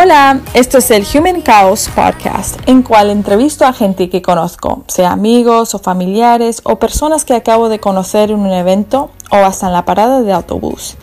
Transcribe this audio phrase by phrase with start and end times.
[0.00, 5.10] Hola, esto es el Human Chaos Podcast, en cual entrevisto a gente que conozco, sea
[5.10, 9.72] amigos o familiares o personas que acabo de conocer en un evento o hasta en
[9.72, 10.96] la parada de autobús.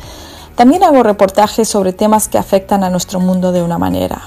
[0.55, 4.21] También hago reportajes sobre temas que afectan a nuestro mundo de una manera.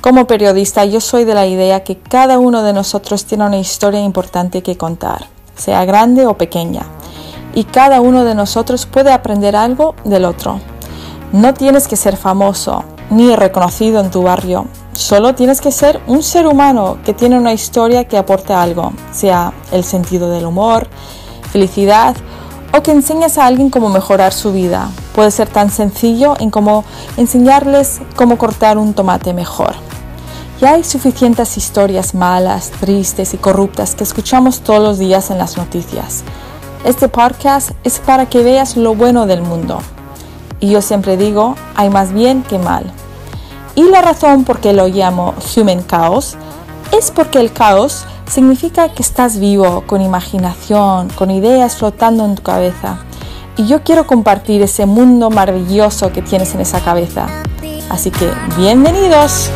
[0.00, 4.00] Como periodista yo soy de la idea que cada uno de nosotros tiene una historia
[4.00, 6.86] importante que contar, sea grande o pequeña,
[7.54, 10.60] y cada uno de nosotros puede aprender algo del otro.
[11.32, 14.66] No tienes que ser famoso, ni reconocido en tu barrio.
[14.94, 19.52] Solo tienes que ser un ser humano que tiene una historia que aporte algo, sea
[19.70, 20.88] el sentido del humor,
[21.50, 22.16] felicidad
[22.74, 24.88] o que enseñes a alguien cómo mejorar su vida.
[25.14, 26.84] Puede ser tan sencillo en como
[27.18, 29.74] enseñarles cómo cortar un tomate mejor.
[30.60, 35.58] Ya hay suficientes historias malas, tristes y corruptas que escuchamos todos los días en las
[35.58, 36.22] noticias.
[36.84, 39.80] Este podcast es para que veas lo bueno del mundo.
[40.62, 42.84] Y yo siempre digo, hay más bien que mal.
[43.74, 46.36] Y la razón por qué lo llamo Human Chaos
[46.96, 52.42] es porque el caos significa que estás vivo, con imaginación, con ideas flotando en tu
[52.44, 52.98] cabeza.
[53.56, 57.26] Y yo quiero compartir ese mundo maravilloso que tienes en esa cabeza.
[57.90, 59.50] Así que, bienvenidos.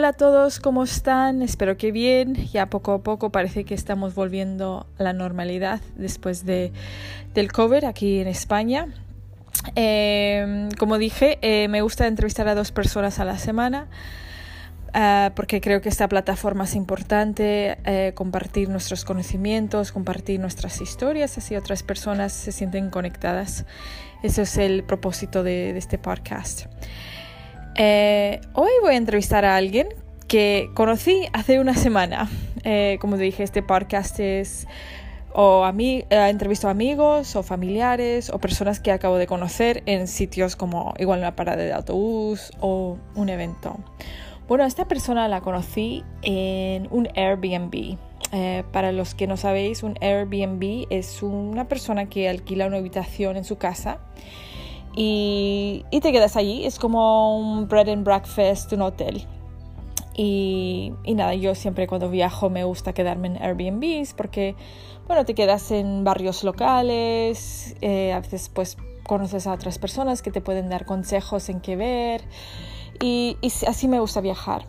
[0.00, 1.42] Hola a todos, ¿cómo están?
[1.42, 2.34] Espero que bien.
[2.34, 6.72] Ya poco a poco parece que estamos volviendo a la normalidad después de,
[7.34, 8.86] del COVID aquí en España.
[9.76, 13.88] Eh, como dije, eh, me gusta entrevistar a dos personas a la semana.
[14.88, 21.36] Uh, porque creo que esta plataforma es importante, eh, compartir nuestros conocimientos, compartir nuestras historias,
[21.36, 23.66] así otras personas se sienten conectadas.
[24.22, 26.68] Ese es el propósito de, de este podcast.
[27.76, 29.88] Eh, hoy voy a entrevistar a alguien
[30.26, 32.28] que conocí hace una semana.
[32.64, 34.66] Eh, como dije, este podcast es
[35.32, 40.08] o a eh, entrevisto a amigos o familiares o personas que acabo de conocer en
[40.08, 43.78] sitios como igual una parada de autobús o un evento.
[44.48, 47.96] Bueno, esta persona la conocí en un Airbnb.
[48.72, 53.44] para los que no sabéis, un Airbnb es una persona que alquila una habitación en
[53.44, 54.00] su casa
[54.94, 56.64] y, te quedas allí.
[56.64, 59.26] Es como un bread and breakfast, un hotel.
[60.16, 64.54] Y, nada, yo siempre cuando viajo me gusta quedarme en Airbnbs porque,
[65.06, 70.30] bueno, te quedas en barrios locales, eh, a veces pues conoces a otras personas que
[70.30, 72.22] te pueden dar consejos en qué ver
[73.00, 74.66] y, así me gusta viajar.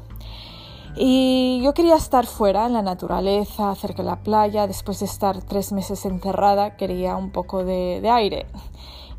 [0.96, 5.42] Y yo quería estar fuera, en la naturaleza, cerca de la playa, después de estar
[5.42, 8.46] tres meses encerrada, quería un poco de aire.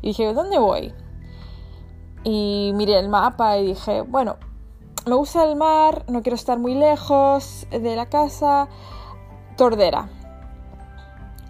[0.03, 0.93] Y dije, ¿dónde voy?
[2.25, 4.35] Y miré el mapa y dije, bueno,
[5.05, 8.67] me gusta el mar, no quiero estar muy lejos de la casa.
[9.55, 10.09] Tordera.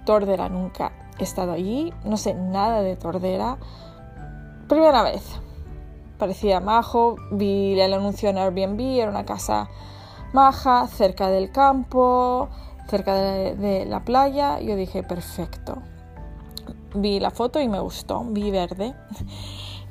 [0.06, 3.58] Tordera, nunca he estado allí, no sé nada de Tordera.
[4.70, 5.24] Primera vez.
[6.20, 9.68] Parecía majo, vi el anuncio en Airbnb, era una casa
[10.32, 12.50] maja, cerca del campo,
[12.88, 14.60] cerca de, de la playa.
[14.60, 15.82] Yo dije, perfecto
[16.94, 18.94] vi la foto y me gustó, vi verde.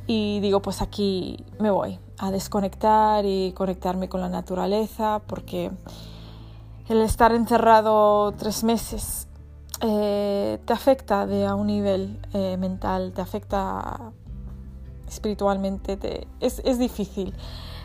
[0.07, 5.71] Y digo, pues aquí me voy a desconectar y conectarme con la naturaleza porque
[6.89, 9.29] el estar encerrado tres meses
[9.81, 14.13] eh, te afecta de a un nivel eh, mental, te afecta
[15.09, 17.34] espiritualmente, te, es, es, difícil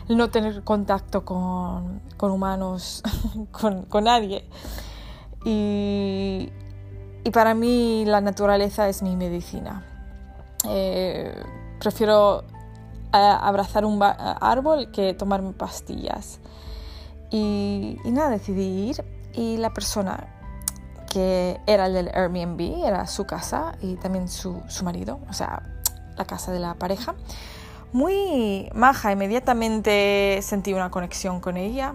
[0.08, 3.02] no tener contacto con, con humanos,
[3.50, 4.44] con, con, nadie.
[5.44, 6.50] Y,
[7.24, 9.84] y para mí la naturaleza es mi medicina.
[10.68, 11.34] Eh,
[11.78, 12.42] prefiero
[13.12, 16.40] eh, abrazar un árbol que tomarme pastillas.
[17.30, 20.34] Y, nada, decidí ir y la persona
[21.10, 25.62] que era el del Airbnb era su casa y también su, su marido, o sea,
[26.16, 27.14] la casa de la pareja.
[27.92, 31.94] Muy maja, inmediatamente sentí una conexión con ella.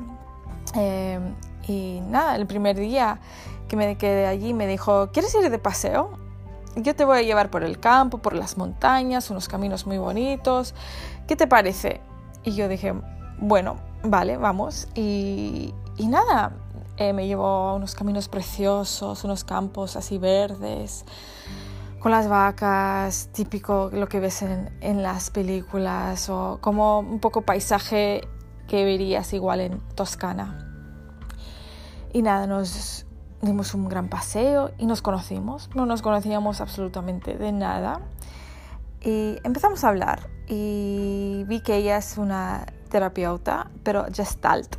[0.75, 1.19] Eh,
[1.67, 3.19] y nada, el primer día
[3.73, 6.11] que me quedé allí me dijo, ¿quieres ir de paseo?
[6.75, 10.75] Yo te voy a llevar por el campo, por las montañas, unos caminos muy bonitos.
[11.25, 11.99] ¿Qué te parece?
[12.43, 12.93] Y yo dije,
[13.39, 14.87] bueno, vale, vamos.
[14.93, 16.51] Y, y nada,
[16.97, 21.03] eh, me llevó a unos caminos preciosos, unos campos así verdes,
[21.99, 27.41] con las vacas, típico lo que ves en, en las películas, o como un poco
[27.41, 28.27] paisaje
[28.67, 30.59] que verías igual en Toscana.
[32.13, 33.07] Y nada, nos,
[33.43, 35.69] dimos un gran paseo y nos conocimos.
[35.75, 38.01] No nos conocíamos absolutamente de nada.
[39.01, 44.77] Y empezamos a hablar y vi que ella es una terapeuta, pero gestalt.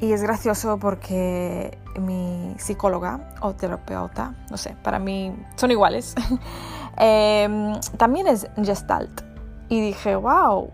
[0.00, 6.14] Y es gracioso porque mi psicóloga o terapeuta, no sé, para mí son iguales,
[6.96, 9.22] em, también es gestalt.
[9.68, 10.70] Y dije, wow,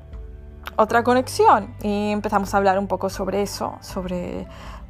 [0.77, 1.75] otra conexión.
[1.83, 4.47] Y empezamos a hablar un poco sobre eso, sobre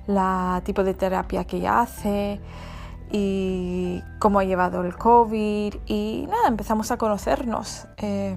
[0.06, 2.40] la tipo de terapia que ella hace
[3.10, 5.74] y cómo ha llevado el COVID.
[5.86, 7.86] Y nada, empezamos a conocernos.
[7.98, 8.36] Eh,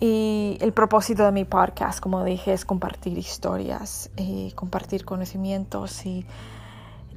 [0.00, 6.06] y el propósito de mi podcast, como dije, es compartir historias y compartir conocimientos.
[6.06, 6.24] Y,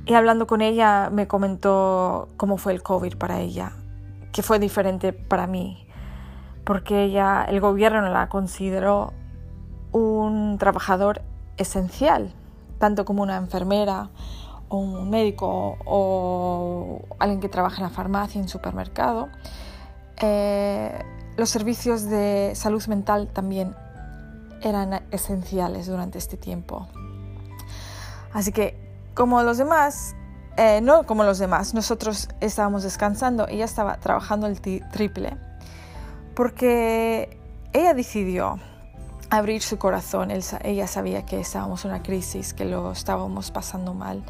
[0.05, 3.73] y, hablando con ella me comentó cómo fue el COVID para ella,
[4.31, 5.85] que fue diferente para mí,
[6.63, 9.13] porque ella, el gobierno la consideró
[9.91, 11.21] un trabajador
[11.57, 12.33] esencial,
[12.81, 14.09] tanto como una enfermera
[14.67, 19.29] o un médico o alguien que trabaja en la farmacia, en supermercado.
[20.19, 20.91] Eh,
[21.37, 23.75] los servicios de salud mental también
[24.63, 26.87] eran esenciales durante este tiempo.
[28.33, 28.75] Así que,
[29.13, 30.15] como los demás,
[30.57, 35.37] eh, no como los demás, nosotros estábamos descansando, ella estaba trabajando el triple,
[36.33, 37.37] porque
[37.73, 38.59] ella decidió
[39.31, 44.23] abrir su corazón, ella sabía que estábamos en una crisis, que lo estábamos pasando mal.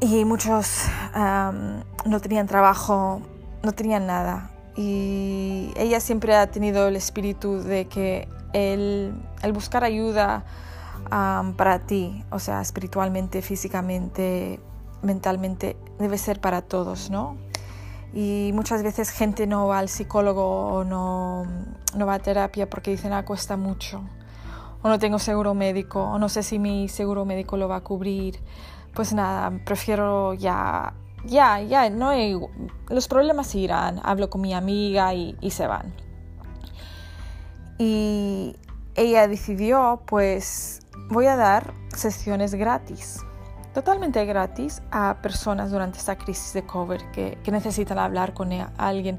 [0.00, 0.84] Y muchos
[1.14, 3.22] no tenían trabajo,
[3.62, 9.14] no tenían nada y ella siempre ha tenido el espíritu de que el,
[9.52, 10.44] buscar ayuda
[11.10, 14.60] para ti, o sea, espiritualmente, físicamente,
[15.02, 17.36] mentalmente, debe ser para todos, ¿no?
[18.12, 21.44] Y muchas veces gente no va al psicólogo o no,
[21.96, 24.02] no va a terapia porque dicen, ah, cuesta mucho,
[24.82, 27.80] o no tengo seguro médico, o no sé si mi seguro médico lo va a
[27.82, 28.40] cubrir.
[28.94, 30.92] Pues nada, prefiero ya
[31.24, 32.38] ya, ya, no hay,
[32.88, 35.92] los problemas irán, hablo con mi amiga y, se van.
[37.78, 38.56] Y
[38.94, 43.20] ella decidió, pues voy a dar sesiones gratis,
[43.74, 49.18] totalmente gratis a personas durante esta crisis de COVID que, necesitan hablar con alguien,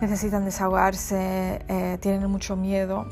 [0.00, 3.06] necesitan desahogarse, eh, tienen mucho miedo.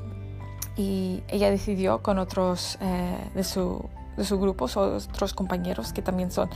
[0.77, 6.31] Y ella decidió con otros eh, de su de su grupo, otros compañeros que también
[6.31, 6.51] son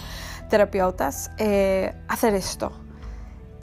[0.51, 2.73] terapeutas, eh, hacer esto.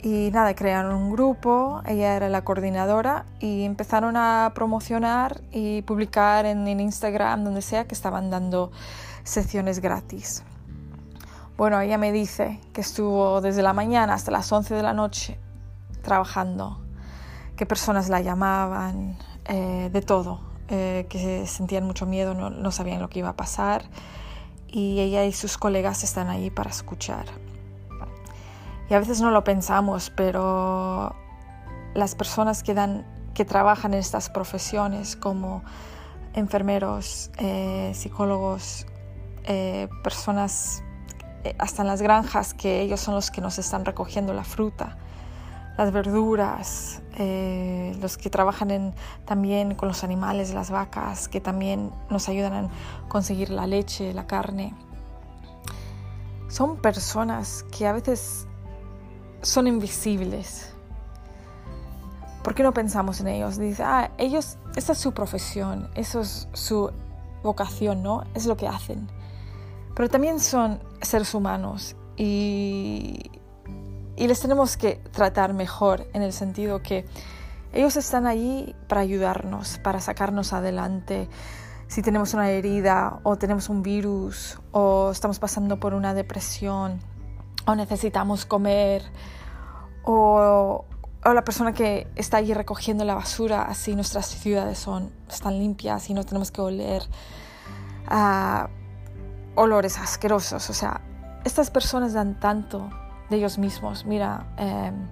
[0.02, 6.44] Y nada, crearon un grupo, ella era la coordinadora y empezaron a promocionar y publicar
[6.44, 8.72] en, Instagram, donde sea, que estaban dando
[9.24, 10.44] secciones gratis.
[11.56, 15.38] Bueno, ella me dice que estuvo desde la mañana hasta las 11 de la noche
[16.02, 16.80] trabajando,
[17.56, 23.00] que personas la llamaban, eh, de todo, eh, que sentían mucho miedo, no, no, sabían
[23.00, 23.84] lo que iba a pasar
[24.68, 27.26] y ella y sus colegas están ahí para escuchar.
[28.88, 31.14] Y a veces no lo pensamos, pero
[31.94, 35.62] las personas que, dan, que trabajan en estas profesiones como
[36.34, 38.86] enfermeros, eh, psicólogos,
[39.44, 40.82] eh, personas
[41.58, 44.96] hasta en las granjas que ellos son los que nos están recogiendo la fruta,
[45.76, 48.94] las verduras, eh, los que trabajan
[49.24, 52.68] también con los animales, las vacas, que también nos ayudan a
[53.08, 54.74] conseguir la leche, la carne.
[56.48, 58.46] Son personas que a veces
[59.40, 60.74] son invisibles.
[62.44, 63.56] ¿Por qué no pensamos en ellos?
[63.56, 66.92] Dice, ah, ellos, esa es su profesión, eso es su
[67.42, 68.24] vocación, ¿no?
[68.34, 69.08] Es lo que hacen.
[69.94, 73.30] Pero también son seres humanos y
[74.16, 77.04] les tenemos que tratar mejor en el sentido que
[77.72, 81.28] ellos están allí para ayudarnos, para sacarnos adelante.
[81.88, 87.00] Si tenemos una herida o tenemos un virus o estamos pasando por una depresión
[87.66, 89.02] o necesitamos comer
[90.04, 90.84] o,
[91.24, 96.14] la persona que está allí recogiendo la basura, así nuestras ciudades son, están limpias y
[96.14, 97.02] no tenemos que oler
[99.54, 100.70] olores asquerosos.
[100.70, 101.00] O sea,
[101.44, 102.90] estas personas dan tanto
[103.30, 104.04] de ellos mismos.
[104.04, 105.08] Mira, em,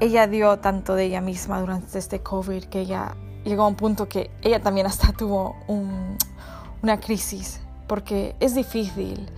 [0.00, 3.14] ella dio tanto de ella misma durante este COVID que ella
[3.44, 5.56] llegó a un punto que ella también hasta tuvo
[6.82, 9.28] una crisis, porque es difícil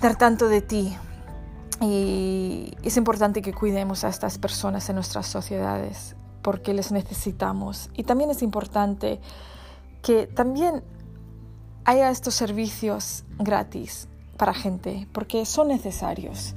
[0.00, 0.96] dar tanto de ti.
[1.80, 7.90] Y es importante que cuidemos a estas personas en nuestras sociedades porque les necesitamos.
[7.94, 9.18] Y también es importante
[10.02, 10.84] que también
[11.84, 16.54] haya estos servicios gratis para gente, porque son necesarios.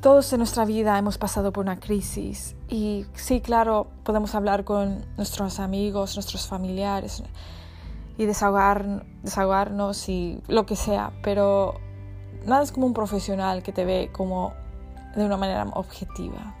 [0.00, 5.04] Todos en nuestra vida hemos pasado por una crisis y sí, claro, podemos hablar con
[5.16, 7.22] nuestros amigos, nuestros familiares
[8.16, 11.74] y desahogar, desahogarnos y lo que sea, pero
[12.46, 14.54] nada es como un profesional que te ve como
[15.16, 16.54] de una manera objetiva,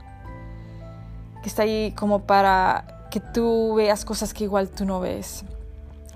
[1.42, 5.44] que está ahí como para que tú veas cosas que igual tú no ves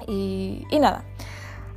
[0.07, 1.05] Y, nada,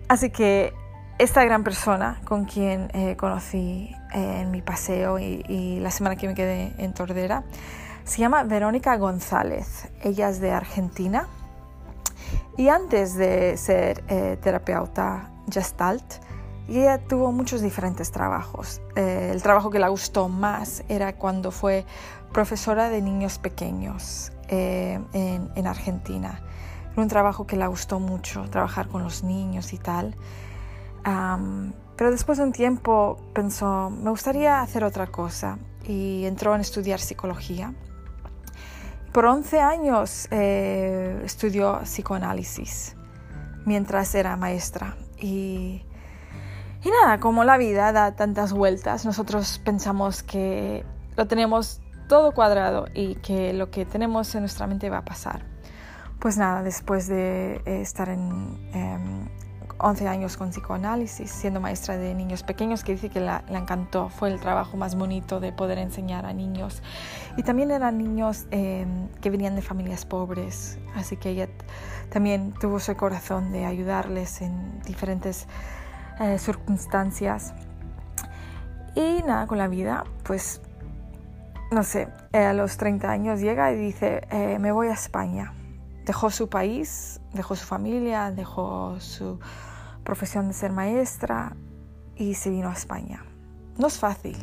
[0.07, 0.73] así que
[1.17, 6.27] esta gran persona con quien eh, conocí eh, en mi paseo y, la semana que
[6.27, 7.43] me quedé en Tordera
[8.03, 9.89] se llama Verónica González.
[10.01, 11.27] Ella es de Argentina
[12.55, 16.05] y antes de ser eh, terapeuta gestalt,
[16.69, 18.81] ella tuvo muchos diferentes trabajos.
[18.95, 21.85] el trabajo que le gustó más era cuando fue
[22.33, 26.41] profesora de niños pequeños en Argentina
[27.01, 30.15] un trabajo que le gustó mucho, trabajar con los niños y tal.
[31.95, 36.99] pero después de un tiempo pensó, me gustaría hacer otra cosa y entró en estudiar
[36.99, 37.73] psicología.
[39.13, 42.95] Por 11 años eh, estudió psicoanálisis
[43.65, 44.95] mientras era maestra.
[45.19, 45.83] Y,
[46.83, 50.85] y nada, como la vida da tantas vueltas, nosotros pensamos que
[51.15, 55.56] lo tenemos todo cuadrado y que lo que tenemos en nuestra mente va a pasar.
[56.19, 58.57] Pues nada, después de eh, estar en
[59.77, 64.09] 11 em, años con psicoanálisis, siendo maestra de niños pequeños, que dice que le encantó,
[64.09, 66.81] fue el trabajo más bonito de poder enseñar a niños.
[67.37, 71.49] Y también eran niños em, que venían de familias pobres, así que ella
[72.09, 75.45] también tuvo su corazón de ayudarles en diferentes
[76.19, 77.53] eh, circunstancias.
[78.95, 80.61] Y nada, con la vida, pues,
[81.69, 85.53] no sé, a los 30 años llega y dice, eh, me voy a España
[86.07, 89.39] dejó su país, dejó su familia, dejó su
[90.05, 91.57] profesión de ser maestra
[92.15, 93.25] y se vino a España.
[93.77, 94.37] No es fácil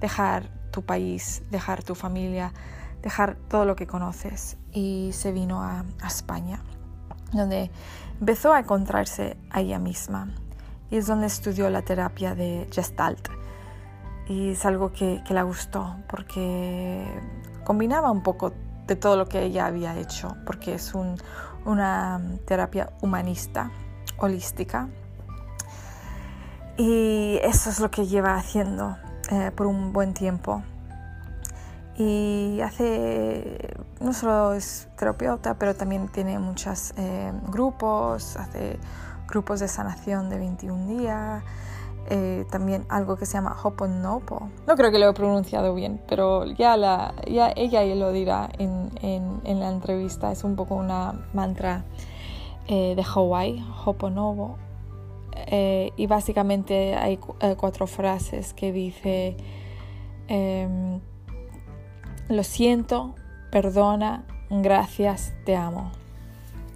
[0.00, 2.54] dejar tu país, dejar tu familia,
[3.02, 6.62] dejar todo lo que conoces y se vino a, España,
[7.32, 7.70] donde
[8.18, 10.30] empezó a encontrarse a ella misma
[10.90, 13.28] y es donde estudió la terapia de Gestalt.
[14.28, 17.04] Y es algo que, que le gustó porque
[17.64, 18.52] combinaba un poco
[18.90, 20.94] de todo lo que ella había hecho, porque es
[21.64, 23.70] una terapia humanista,
[24.18, 24.88] holística.
[26.76, 28.96] Y eso es lo que lleva haciendo
[29.30, 30.64] eh, por un buen tiempo.
[31.96, 38.76] Y hace, no solo es terapeuta, pero también tiene muchos eh, grupos, hace
[39.28, 41.44] grupos de sanación de 21 días,
[42.12, 44.50] eh, también algo que se llama Hoponopo.
[44.66, 48.90] No creo que lo he pronunciado bien, pero ya, la, ya ella lo dirá en,
[49.00, 50.32] en, la entrevista.
[50.32, 51.84] Es un poco una mantra
[52.66, 54.58] eh, de Hawái, Hoponopo.
[55.46, 57.16] Eh, y básicamente hay
[57.56, 59.36] cuatro frases que dice,
[60.26, 61.00] em,
[62.28, 63.14] lo siento,
[63.52, 65.92] perdona, gracias, te amo.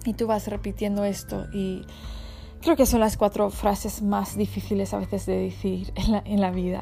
[0.05, 1.85] Y tú vas repitiendo esto y
[2.65, 5.93] Creo que son las cuatro frases más difíciles a veces de decir
[6.25, 6.81] en la, vida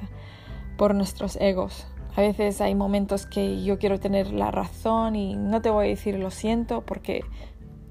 [0.77, 1.87] por nuestros egos.
[2.15, 5.89] A veces hay momentos que yo quiero tener la razón y no te voy a
[5.89, 7.25] decir lo siento porque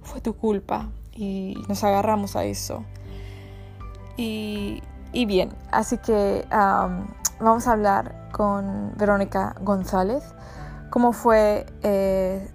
[0.00, 2.82] fue tu culpa y nos agarramos a eso.
[4.16, 4.80] Y,
[5.12, 10.24] bien, así que vamos a hablar con Verónica González,
[10.88, 12.50] cómo fue eh,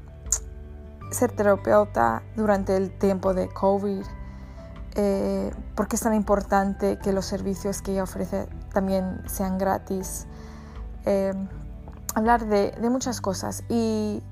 [1.11, 4.01] ser terapeuta durante el tiempo de COVID
[4.99, 10.25] eh, por qué es tan importante que los servicios que ella ofrece también sean gratis.
[11.05, 11.33] Eh,
[12.15, 13.63] hablar de, muchas cosas.
[13.69, 14.23] Y,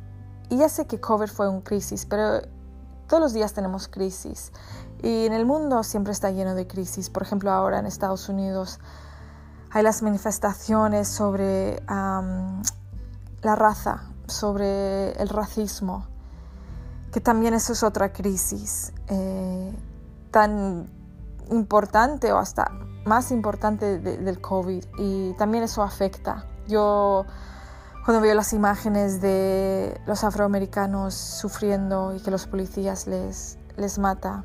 [0.50, 2.42] ya sé que COVID fue un crisis, pero
[3.08, 4.52] todos los días tenemos crisis.
[5.04, 7.12] Y en el mundo siempre está lleno de crisis.
[7.12, 8.80] Por ejemplo, ahora en Estados Unidos
[9.70, 16.08] hay las manifestaciones sobre la raza, sobre el racismo,
[17.12, 18.94] que también eso es otra crisis.
[19.10, 19.72] Eh,
[20.36, 20.90] tan
[21.50, 22.70] importante o hasta
[23.06, 26.46] más importante del COVID y también eso afecta.
[26.68, 27.26] Yo
[28.04, 34.44] cuando veo las imágenes de los afroamericanos sufriendo y que los policías les, les mata,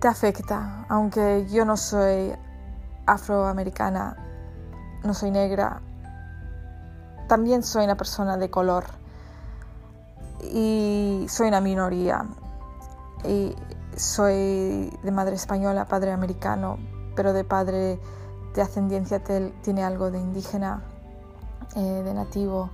[0.00, 0.86] te afecta.
[0.88, 2.32] Aunque yo no soy
[3.04, 4.16] afroamericana,
[5.04, 5.82] no soy negra,
[7.28, 8.86] también soy una persona de color
[10.40, 12.24] y soy una minoría.
[13.26, 13.54] Y
[13.96, 16.78] soy de madre española, padre americano,
[17.14, 18.00] pero de padre
[18.54, 19.22] de ascendencia
[19.62, 20.82] tiene algo de indígena,
[21.76, 22.70] eh, de nativo.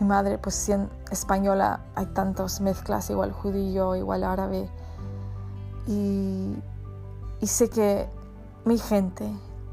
[0.00, 4.68] Mi madre, pues siendo española, hay tantas mezclas, igual judío, igual árabe.
[5.86, 6.56] Y,
[7.40, 8.08] y sé que
[8.64, 9.30] mi gente,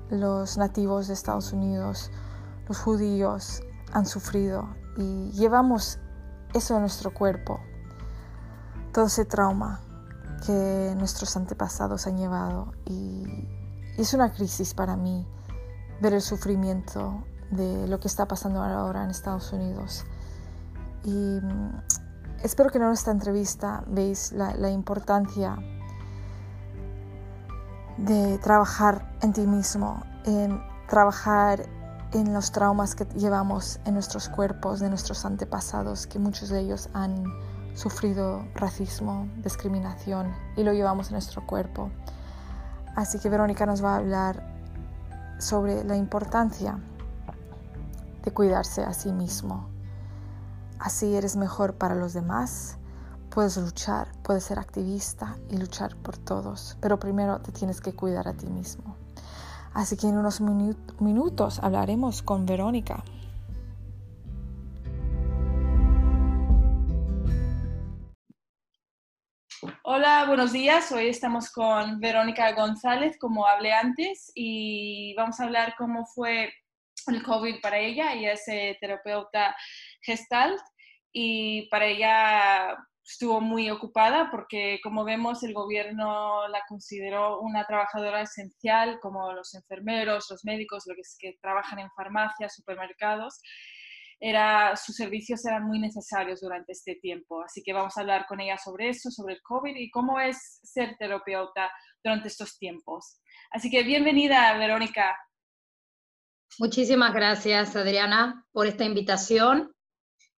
[0.09, 2.11] los nativos de Estados Unidos,
[2.67, 5.99] los judíos, han sufrido y llevamos
[6.53, 7.59] eso en nuestro cuerpo,
[8.93, 9.81] todo ese trauma
[10.45, 13.47] que nuestros antepasados han llevado y,
[13.97, 15.27] es una crisis para mí
[16.01, 20.05] ver el sufrimiento de lo que está pasando ahora en Estados Unidos.
[21.03, 21.81] Y mm,
[22.41, 25.57] espero que en esta entrevista veis la, importancia
[27.97, 31.67] de trabajar en ti mismo, en trabajar
[32.13, 36.89] en los traumas que llevamos en nuestros cuerpos, de nuestros antepasados, que muchos de ellos
[36.93, 37.23] han
[37.73, 41.89] sufrido racismo, discriminación y lo llevamos en nuestro cuerpo.
[42.95, 44.51] Así que Verónica nos va a hablar
[45.39, 46.79] sobre la importancia
[48.23, 49.67] de cuidarse a sí mismo.
[50.79, 52.77] Así eres mejor para los demás,
[53.29, 58.27] puedes luchar, puedes ser activista y luchar por todos, pero primero te tienes que cuidar
[58.27, 58.95] a ti mismo.
[59.73, 60.41] Así que en unos
[60.99, 63.03] minutos hablaremos con Verónica.
[69.93, 70.89] Hola, buenos días.
[70.93, 76.53] Hoy estamos con Verónica González, como hablé antes, y vamos a hablar cómo fue
[77.07, 78.13] el COVID para ella.
[78.13, 79.53] Ella es eh, terapeuta
[80.01, 80.61] gestalt
[81.11, 88.21] y para ella estuvo muy ocupada porque, como vemos, el gobierno la consideró una trabajadora
[88.21, 93.41] esencial, como los enfermeros, los médicos, los que, trabajan en farmacias, supermercados.
[94.23, 97.43] Era, sus servicios eran muy necesarios durante este tiempo.
[97.43, 100.59] Así que vamos a hablar con ella sobre eso, sobre el COVID y cómo es
[100.63, 101.71] ser terapeuta
[102.03, 103.19] durante estos tiempos.
[103.49, 105.17] Así que bienvenida, Verónica.
[106.59, 109.73] Muchísimas gracias, Adriana, por esta invitación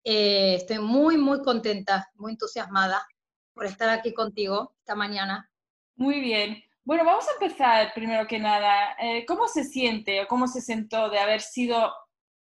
[0.03, 3.05] eh, estoy muy, muy contenta, muy entusiasmada
[3.53, 5.49] por estar aquí contigo esta mañana.
[5.95, 6.61] Muy bien.
[6.83, 8.97] Bueno, vamos a empezar primero que nada.
[8.99, 11.93] Eh, ¿Cómo se siente o cómo se sentó de haber sido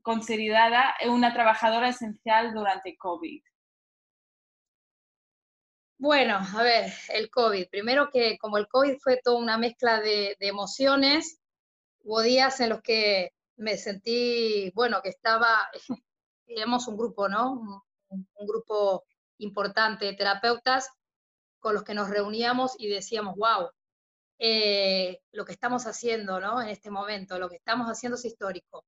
[0.03, 3.43] considerada una trabajadora esencial durante COVID?
[5.99, 7.69] Bueno, a ver, el COVID.
[7.71, 11.39] Primero que como el COVID fue toda una mezcla de, de emociones,
[12.01, 15.71] hubo días en los que me sentí, bueno, que estaba
[16.47, 17.85] éramos un grupo, ¿no?
[18.09, 19.05] Un, grupo
[19.39, 20.89] importante de terapeutas
[21.61, 23.71] con los que nos reuníamos y decíamos, wow,
[24.39, 26.61] eh, lo que estamos haciendo, ¿no?
[26.61, 28.85] En este momento, lo que estamos haciendo es histórico.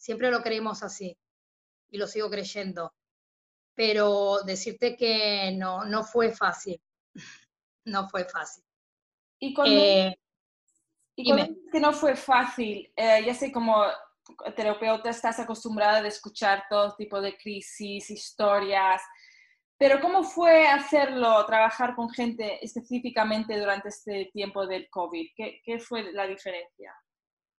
[0.00, 1.14] Siempre lo creímos así
[1.90, 2.94] y lo sigo creyendo.
[3.74, 6.80] Pero decirte que no, no fue fácil.
[7.84, 8.64] no fue fácil.
[9.38, 10.18] Y cuando, eh,
[11.16, 13.84] que no fue fácil, eh, ya sé como
[14.56, 19.02] terapeuta estás acostumbrada a escuchar todo tipo de crisis, historias,
[19.76, 25.28] pero ¿cómo fue hacerlo, trabajar con gente específicamente durante este tiempo del COVID?
[25.34, 26.94] ¿Qué, fue la diferencia?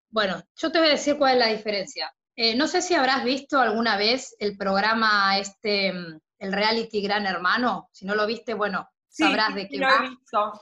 [0.08, 2.12] Bueno, yo te voy a decir cuál es la diferencia.
[2.34, 7.88] Eh, no sé si habrás visto alguna vez el programa este, el reality Gran Hermano.
[7.92, 10.60] Si no lo viste, bueno, sabrás de qué lo He visto.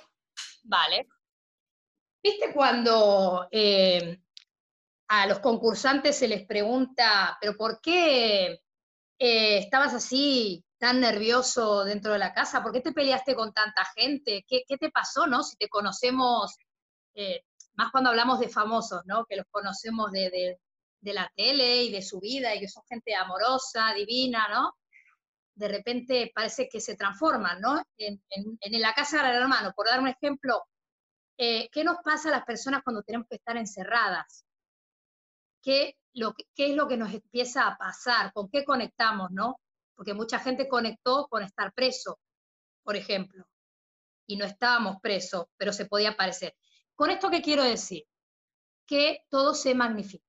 [0.64, 1.06] Vale.
[2.22, 4.20] ¿Viste cuando eh,
[5.08, 8.62] a los concursantes se les pregunta, pero ¿por qué
[9.18, 12.62] eh, estabas así tan nervioso dentro de la casa?
[12.62, 14.44] ¿Por qué te peleaste con tanta gente?
[14.46, 15.42] ¿Qué, te pasó, no?
[15.42, 16.56] Si te conocemos,
[17.14, 17.42] eh,
[17.74, 19.24] más cuando hablamos de famosos, ¿no?
[19.24, 20.58] Que los conocemos de,
[21.02, 24.74] la tele y de su vida y que son gente amorosa, divina, ¿no?
[25.54, 27.82] De repente parece que se transforman, ¿no?
[27.98, 28.20] En,
[28.80, 30.64] la casa del hermano, por dar un ejemplo,
[31.38, 34.44] eh, ¿qué nos pasa a las personas cuando tenemos que estar encerradas?
[35.62, 39.60] qué, lo, qué es lo que nos empieza a pasar, con qué conectamos, ¿no?
[39.94, 42.18] Porque mucha gente conectó con estar preso,
[42.82, 43.46] por ejemplo,
[44.26, 46.54] y no estábamos presos, pero se podía parecer.
[46.94, 48.04] ¿Con esto qué quiero decir?
[48.86, 50.24] Que todo se magnifica.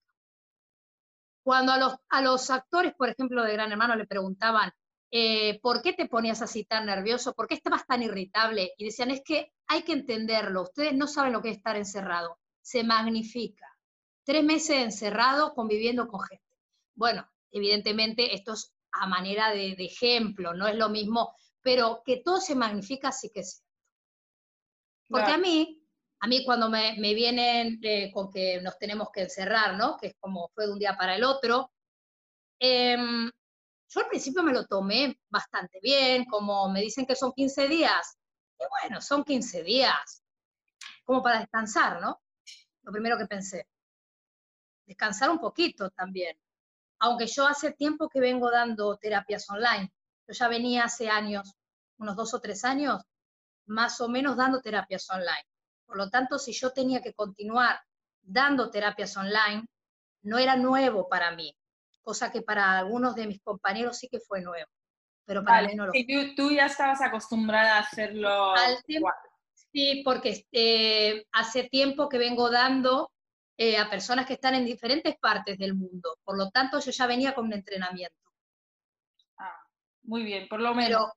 [1.43, 4.71] Cuando a los, a los actores, por ejemplo, de Gran Hermano le preguntaban,
[5.09, 7.33] eh, ¿por qué te ponías así tan nervioso?
[7.33, 8.73] ¿Por qué estabas tan irritable?
[8.77, 12.37] Y decían, es que hay que entenderlo, ustedes no saben lo que es estar encerrado,
[12.61, 13.67] se magnifica
[14.23, 16.57] tres meses encerrado conviviendo con gente.
[16.95, 22.39] Bueno, evidentemente esto es a manera de, ejemplo, no es lo mismo, pero que todo
[22.39, 23.71] se magnifica sí que es cierto.
[25.07, 25.80] Porque a mí,
[26.21, 29.97] a mí cuando me, vienen eh, con que nos tenemos que encerrar, ¿no?
[29.97, 31.71] Que es como fue de un día para el otro,
[32.59, 33.29] em,
[33.89, 38.17] yo al principio me lo tomé bastante bien, como me dicen que son 15 días,
[38.59, 40.23] y bueno, son 15 días,
[41.03, 42.21] como para descansar, ¿no?
[42.83, 43.67] Lo primero que pensé
[44.91, 46.37] descansar un poquito también.
[46.99, 49.91] Aunque yo hace tiempo que vengo dando terapias online.
[50.27, 51.55] Yo ya venía hace años,
[51.97, 53.01] unos dos o tres años,
[53.65, 55.47] más o menos dando terapias online.
[55.91, 57.77] Por lo tanto, si yo tenía que continuar
[58.21, 59.65] dando terapias online,
[60.21, 61.53] no era nuevo para mí,
[62.01, 64.69] cosa que para algunos de mis compañeros sí que fue nuevo.
[65.25, 66.33] Pero para mí no lo fue.
[66.33, 68.53] Tú, ya estabas acostumbrada a hacerlo.
[69.53, 73.11] sí, porque eh, hace tiempo que vengo dando
[73.57, 76.19] eh, a personas que están en diferentes partes del mundo.
[76.23, 78.31] Por lo tanto, yo ya venía con un entrenamiento.
[79.35, 79.61] Ah,
[80.03, 81.09] muy bien, por lo menos.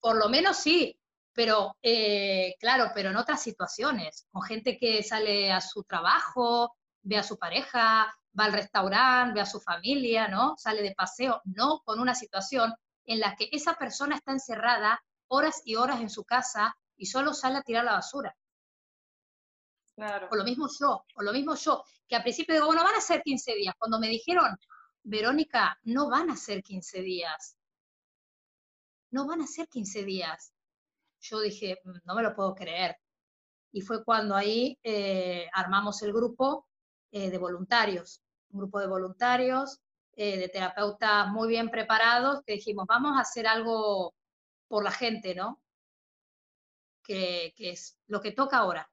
[0.00, 0.99] por lo menos sí,
[1.32, 7.16] pero eh, claro, pero en otras situaciones, con gente que sale a su trabajo, ve
[7.16, 10.56] a su pareja, va al restaurante, ve a su familia, ¿no?
[10.56, 12.72] Sale de paseo, no con una situación
[13.04, 17.32] en la que esa persona está encerrada horas y horas en su casa y solo
[17.32, 18.36] sale a tirar la basura.
[19.94, 20.28] Claro.
[20.30, 23.00] O lo mismo yo, o lo mismo yo, que al principio digo, bueno, van a
[23.00, 23.74] ser 15 días.
[23.78, 24.58] Cuando me dijeron,
[25.02, 27.56] Verónica, no van a ser 15 días.
[29.10, 30.52] No van a ser 15 días.
[31.20, 32.96] Yo dije, mm, no me lo puedo creer.
[33.72, 36.66] Y fue cuando ahí eh, armamos el grupo
[37.12, 39.78] eh, de voluntarios, un grupo de voluntarios,
[40.16, 44.14] eh, de terapeutas muy bien preparados, que dijimos, vamos a hacer algo
[44.68, 45.62] por la gente, ¿no?
[47.02, 48.88] Que, es lo que toca ahora,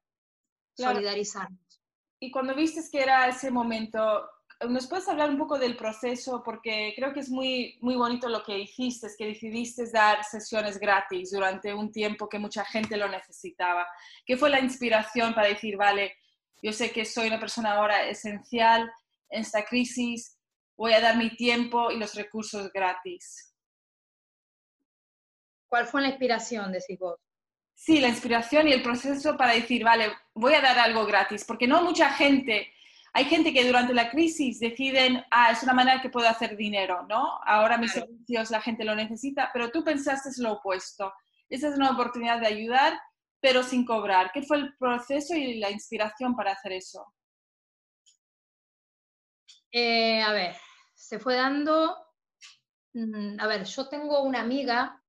[0.76, 1.80] solidarizarnos.
[2.20, 4.28] Y cuando viste que era ese momento,
[4.66, 6.42] ¿nos puedes hablar un poco del proceso?
[6.44, 10.78] Porque creo que es muy, muy bonito lo que hiciste, es que decidiste dar sesiones
[10.78, 13.86] gratis durante un tiempo que mucha gente lo necesitaba.
[14.24, 16.16] ¿Qué fue la inspiración para decir, vale,
[16.62, 18.90] yo sé que soy una persona ahora esencial
[19.30, 20.38] en esta crisis,
[20.76, 23.52] voy a dar mi tiempo y los recursos gratis.
[25.68, 27.18] ¿Cuál fue la inspiración, decís vos?
[27.74, 31.66] Sí, la inspiración y el proceso para decir, vale, voy a dar algo gratis, porque
[31.66, 32.72] no mucha gente,
[33.12, 37.06] hay gente que durante la crisis deciden, ah, es una manera que puedo hacer dinero,
[37.08, 37.40] ¿no?
[37.44, 41.12] Ahora mis servicios la gente lo necesita, pero tú pensaste lo opuesto.
[41.48, 42.98] Esa es una oportunidad de ayudar
[43.40, 44.30] pero sin cobrar.
[44.32, 47.14] ¿Qué fue el proceso y la inspiración para hacer eso?
[49.70, 50.56] Eh, a ver,
[50.94, 51.96] se fue dando,
[52.94, 55.02] mm, a ver, yo tengo una amiga,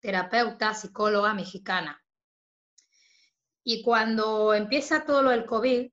[0.00, 2.02] terapeuta, psicóloga mexicana,
[3.62, 5.90] y cuando empieza todo lo del COVID,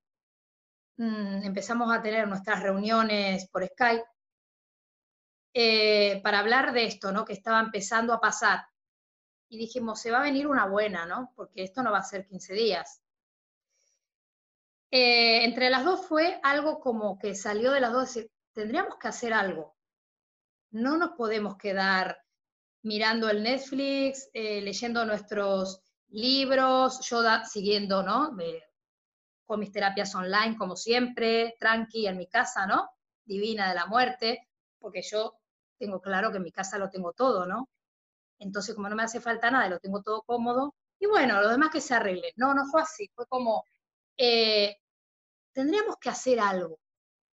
[0.97, 4.05] mm, empezamos a tener nuestras reuniones por Skype
[5.53, 7.25] eh, para hablar de esto, ¿no?
[7.25, 8.67] Que estaba empezando a pasar
[9.49, 11.31] y dijimos, se va a venir una buena, ¿no?
[11.35, 13.01] Porque esto no va a ser 15 días.
[14.91, 18.19] Eh, entre las dos fue algo como que salió de las dos,
[18.53, 19.75] tendríamos que hacer algo.
[20.71, 22.21] No nos podemos quedar
[22.83, 28.31] mirando el Netflix, eh, leyendo nuestros libros, yo siguiendo, ¿no?
[29.47, 32.89] Con mis terapias online, como siempre, tranqui en mi casa, ¿no?
[33.25, 35.39] Divina de la muerte, porque yo
[35.79, 37.69] tengo claro que en mi casa lo tengo todo, ¿no?
[38.39, 41.69] Entonces, como no me hace falta nada, lo tengo todo cómodo, y bueno, lo demás
[41.71, 42.33] que se arregle.
[42.35, 43.63] No, no fue así, fue como,
[44.17, 44.77] eh,
[45.53, 46.79] tendríamos que hacer algo,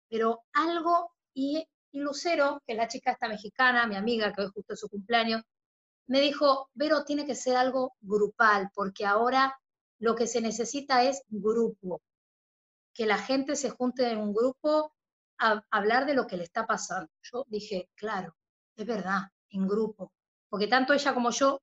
[0.08, 4.74] pero algo, y, Lucero, que es la chica esta mexicana, mi amiga, que hoy justo
[4.74, 5.42] es su cumpleaños,
[6.06, 9.58] me dijo, Vero, tiene que ser algo grupal, porque ahora
[10.04, 12.02] lo que se necesita es grupo,
[12.94, 14.94] que la gente se junte en un grupo
[15.38, 17.10] a hablar de lo que le está pasando.
[17.22, 18.36] Yo dije, claro,
[18.76, 20.12] es verdad, en grupo
[20.54, 21.60] porque tanto ella como yo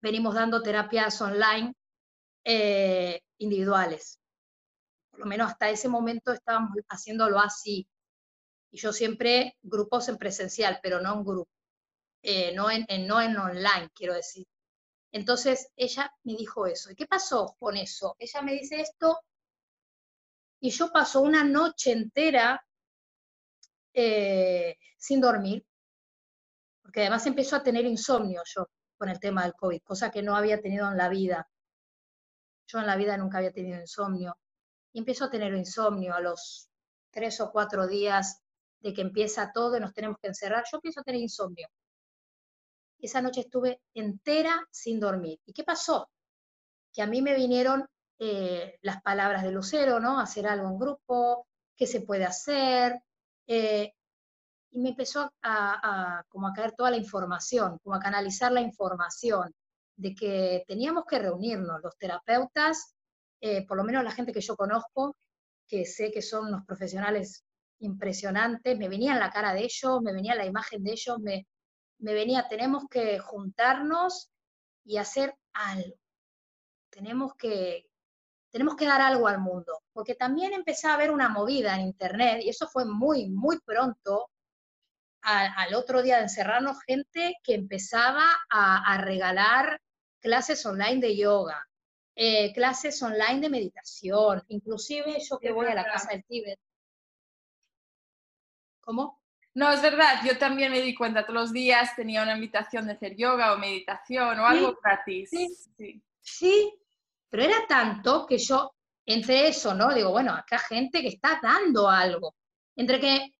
[0.00, 1.74] venimos dando terapias online
[2.42, 4.18] eh, individuales.
[5.10, 7.86] Por lo menos hasta ese momento estábamos haciéndolo así.
[8.70, 11.50] Y yo siempre grupos en presencial, pero no en grupo,
[12.22, 14.46] eh, no, en, no en online, quiero decir.
[15.12, 16.90] Entonces ella me dijo eso.
[16.90, 18.16] ¿Y qué pasó con eso?
[18.18, 19.20] Ella me dice esto
[20.60, 22.60] y yo paso una noche entera
[23.94, 25.64] eh, sin dormir
[26.88, 28.66] porque además empezó a tener insomnio yo
[28.96, 31.46] con el tema del COVID, cosa que no había tenido en la vida.
[32.66, 34.38] Yo en la vida nunca había tenido insomnio.
[34.94, 36.70] Y empezó a tener insomnio a los
[37.10, 38.40] tres o cuatro días
[38.80, 40.64] de que empieza todo y nos tenemos que encerrar.
[40.72, 41.68] Yo empiezo a tener insomnio.
[43.00, 45.40] Esa noche estuve entera sin dormir.
[45.46, 46.08] ¿Y qué pasó?
[46.92, 47.86] Que a mí me vinieron
[48.18, 50.18] eh, las palabras de Lucero, ¿no?
[50.18, 53.00] Hacer algo en grupo, qué se puede hacer.
[53.46, 53.92] Eh,
[54.70, 59.54] y me empezó a, como a caer toda la información, como a canalizar la información
[59.96, 62.94] de que teníamos que reunirnos los terapeutas,
[63.40, 65.16] eh, por lo menos la gente que yo conozco,
[65.66, 67.44] que sé que son unos profesionales
[67.80, 71.46] impresionantes, me venía en la cara de ellos, me venía la imagen de ellos, me,
[71.98, 74.30] me venía, tenemos que juntarnos
[74.84, 75.96] y hacer algo.
[76.90, 77.88] Tenemos que,
[78.50, 82.40] tenemos que dar algo al mundo, porque también empecé a ver una movida en Internet,
[82.42, 84.30] y eso fue muy, muy pronto,
[85.20, 89.80] al otro día de encerrarnos gente que empezaba a, regalar
[90.20, 91.68] clases online de yoga,
[92.14, 96.58] eh, clases online de meditación, inclusive yo que voy a la casa del Tíbet.
[98.80, 99.17] ¿Cómo?
[99.58, 102.92] No, es verdad, yo también me di cuenta, todos los días tenía una invitación de
[102.92, 105.30] hacer yoga o meditación o algo gratis.
[105.30, 106.02] Sí, sí.
[106.20, 106.74] sí,
[107.28, 108.72] pero era tanto que yo,
[109.04, 109.92] entre eso, ¿no?
[109.92, 112.36] Digo, bueno, acá gente que está dando algo.
[112.76, 113.32] Entre que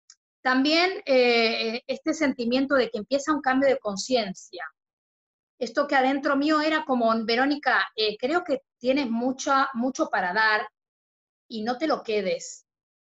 [0.43, 4.65] también eh, este sentimiento de que empieza un cambio de conciencia.
[5.57, 10.67] esto que adentro mío era como, Verónica, eh, creo que tienes mucha, mucho para dar
[11.47, 12.67] y no te lo quedes.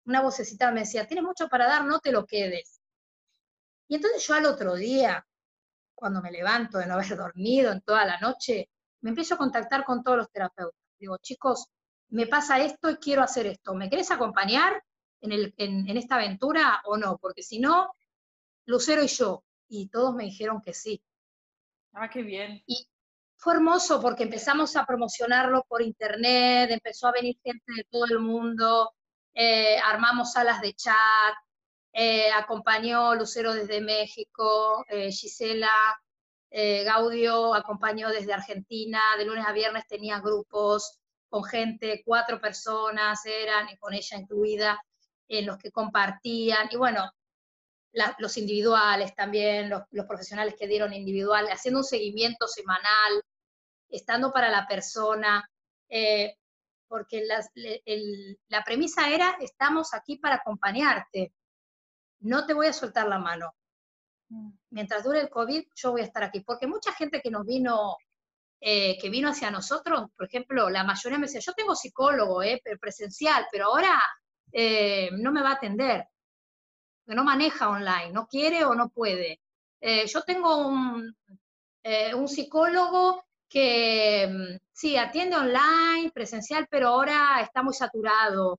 [0.04, 2.79] Una vocecita me decía, tienes mucho para dar, no te lo quedes.
[3.90, 5.26] Y entonces yo al otro día,
[5.96, 9.85] cuando me levanto de no haber dormido en toda la noche, me empiezo a contactar
[9.85, 10.81] con todos los terapeutas.
[10.96, 11.66] Digo, chicos,
[12.11, 13.74] me pasa esto y quiero hacer esto.
[13.74, 14.81] ¿Me querés acompañar
[15.20, 17.18] en, el, en, en esta aventura o no?
[17.18, 17.90] Porque si no,
[18.64, 19.42] Lucero y yo.
[19.68, 21.03] Y todos me dijeron que sí.
[21.92, 22.62] Ah, qué bien.
[22.66, 22.87] Y
[23.38, 28.20] fue hermoso porque empezamos a promocionarlo por internet, empezó a venir gente de todo el
[28.20, 28.92] mundo,
[29.35, 31.35] eh, armamos salas de chat,
[31.92, 35.70] eh, acompañó Lucero desde México, eh, Gisela
[36.53, 40.98] Gaudio acompañó desde Argentina, de lunes a viernes tenía grupos
[41.29, 44.83] con gente, cuatro personas eran, y con ella incluida,
[45.29, 47.09] en los que compartían, y bueno,
[48.18, 53.22] los individuales también, los, profesionales que dieron individual, haciendo un seguimiento semanal,
[53.88, 55.48] estando para la persona,
[55.88, 56.37] eh,
[56.88, 57.24] porque
[58.48, 61.33] la premisa era, estamos aquí para acompañarte,
[62.20, 63.52] no te voy a soltar la mano.
[64.28, 64.50] Mm.
[64.70, 67.96] Mientras dure el COVID, yo voy a estar aquí, porque mucha gente que nos vino,
[68.61, 72.62] eh, que vino hacia nosotros, por ejemplo, la mayoría me decía, yo tengo psicólogo, eh,
[72.80, 74.00] presencial, pero ahora
[74.52, 76.06] eh, no me va a atender
[77.06, 79.40] no maneja online, no quiere o no puede.
[79.80, 81.12] Yo tengo un,
[82.14, 88.59] un psicólogo que mm, sí, atiende online, presencial, pero ahora está muy saturado.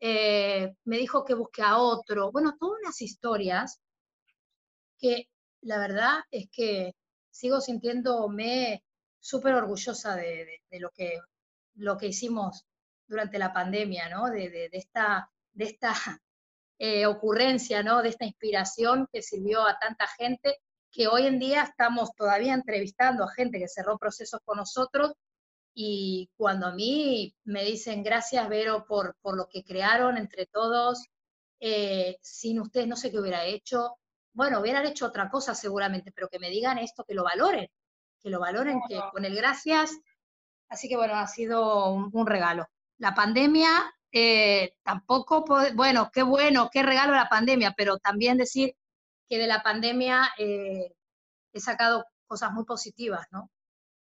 [0.00, 2.30] Eh, me dijo que busque a otro.
[2.30, 3.80] Bueno, todas unas historias
[4.98, 5.28] que
[5.62, 6.94] la verdad es que
[7.30, 8.84] sigo sintiéndome
[9.20, 11.18] súper orgullosa de, lo, que,
[11.74, 12.64] lo que hicimos
[13.06, 14.26] durante la pandemia, ¿no?
[14.26, 15.92] De, de, esta, de esta
[16.78, 18.02] eh, ocurrencia, ¿no?
[18.02, 20.58] De esta inspiración que sirvió a tanta gente,
[20.90, 25.12] que hoy en día estamos todavía entrevistando a gente que cerró procesos con nosotros
[25.74, 31.06] y cuando a mí me dicen gracias, Vero, por, por lo que crearon entre todos,
[31.60, 33.98] eh, sin ustedes no sé qué hubiera hecho,
[34.32, 37.68] bueno, hubieran hecho otra cosa seguramente, pero que me digan esto, que lo valoren,
[38.20, 39.98] que lo valoren, que con el gracias,
[40.68, 42.66] así que bueno, ha sido un regalo.
[42.98, 48.74] La pandemia eh, tampoco, bueno, qué bueno, qué regalo la pandemia, pero también decir
[49.28, 50.94] que de la pandemia eh,
[51.52, 53.50] he sacado cosas muy positivas, ¿no?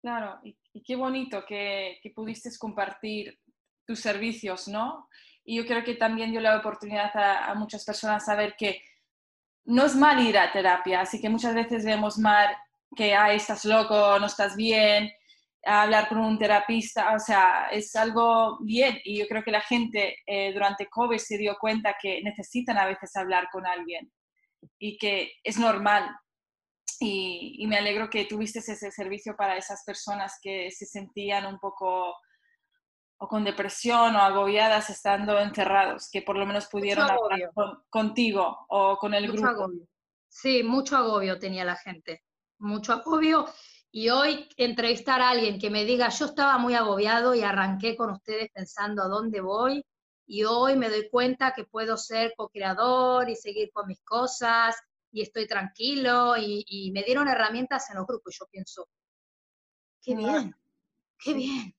[0.04, 3.40] Claro, y, qué bonito que, pudiste compartir
[3.88, 5.08] tus servicios, ¿no?
[5.46, 8.82] Y yo creo que también dio la oportunidad a, a muchas personas saber que
[9.64, 12.54] no es mal ir a terapia, así que muchas veces vemos mal
[12.94, 15.10] que, ay, estás loco, no estás bien,
[15.66, 20.18] hablar con un terapista, o sea, es algo bien y yo creo que la gente
[20.26, 24.12] eh, durante COVID se dio cuenta que necesitan a veces hablar con alguien
[24.78, 26.14] y que es normal.
[27.00, 32.16] Y, me alegro que tuviste ese servicio para esas personas que se sentían un poco
[33.18, 37.52] o con depresión o agobiadas estando encerrados, que por lo menos pudieron hablar
[37.90, 39.70] contigo o con el grupo.
[40.28, 42.24] Sí, mucho agobio tenía la gente,
[42.60, 43.46] mucho agobio.
[43.92, 48.10] Y hoy entrevistar a alguien que me diga, yo estaba muy agobiado y arranqué con
[48.10, 49.86] ustedes pensando a dónde voy,
[50.26, 54.76] y hoy me doy cuenta que puedo ser co-creador y seguir con mis cosas,
[55.14, 58.90] y estoy tranquilo, y, me dieron herramientas en los grupos, y yo pienso,
[60.02, 60.56] qué bien,
[61.20, 61.76] qué bien.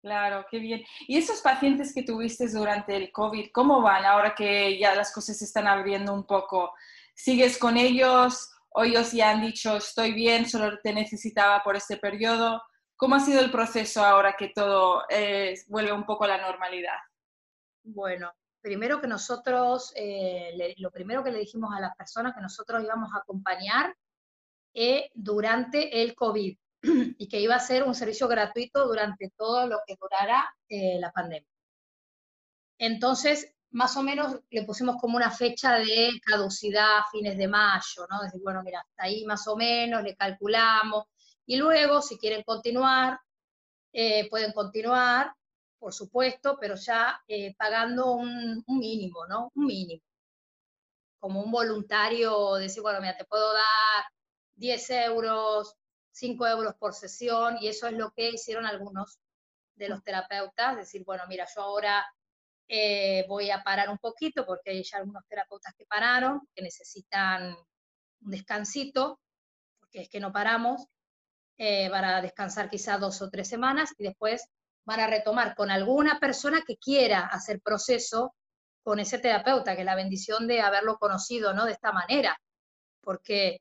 [0.00, 0.84] Claro, qué bien.
[1.08, 5.36] ¿Y esos pacientes que tuviste durante el COVID, cómo van ahora que ya las cosas
[5.36, 6.72] se están abriendo un poco?
[7.12, 8.50] ¿Sigues con ellos?
[8.78, 12.62] o ellos ya han dicho, estoy bien, solo te necesitaba por este periodo.
[12.94, 16.98] ¿Cómo ha sido el proceso ahora que todo eh, vuelve un poco a la normalidad?
[17.82, 18.30] Bueno,
[18.66, 23.14] primero que nosotros, eh, lo primero que le dijimos a las personas que nosotros íbamos
[23.14, 23.94] a acompañar
[24.74, 26.58] eh, durante el COVID
[27.18, 31.48] y que iba a ser un servicio gratuito durante todo lo que durara la pandemia.
[32.78, 38.04] Entonces, más o menos le pusimos como una fecha de caducidad a fines de mayo,
[38.10, 38.22] ¿no?
[38.22, 41.04] Decir, bueno, mira, hasta ahí más o menos, le calculamos.
[41.46, 43.20] Y luego, si quieren continuar,
[43.92, 45.32] eh, pueden continuar,
[45.86, 49.52] por supuesto, pero ya eh, pagando un, mínimo, ¿no?
[49.54, 50.02] Un mínimo.
[51.20, 54.04] Como un voluntario, decir, bueno, mira, te puedo dar
[54.56, 55.76] 10 euros,
[56.10, 59.20] 5 euros por sesión, y eso es lo que hicieron algunos
[59.76, 62.04] de los terapeutas, decir, bueno, mira, yo ahora
[62.66, 67.56] eh, voy a parar un poquito porque hay ya algunos terapeutas que pararon, que necesitan
[68.22, 69.20] un descansito,
[69.78, 70.84] porque es que no paramos,
[71.58, 74.50] eh, para descansar quizás dos o tres semanas y después
[74.86, 78.34] van a retomar con alguna persona que quiera hacer proceso
[78.82, 81.64] con ese terapeuta, que es la bendición de haberlo conocido, ¿no?
[81.64, 82.38] De esta manera.
[83.00, 83.60] Porque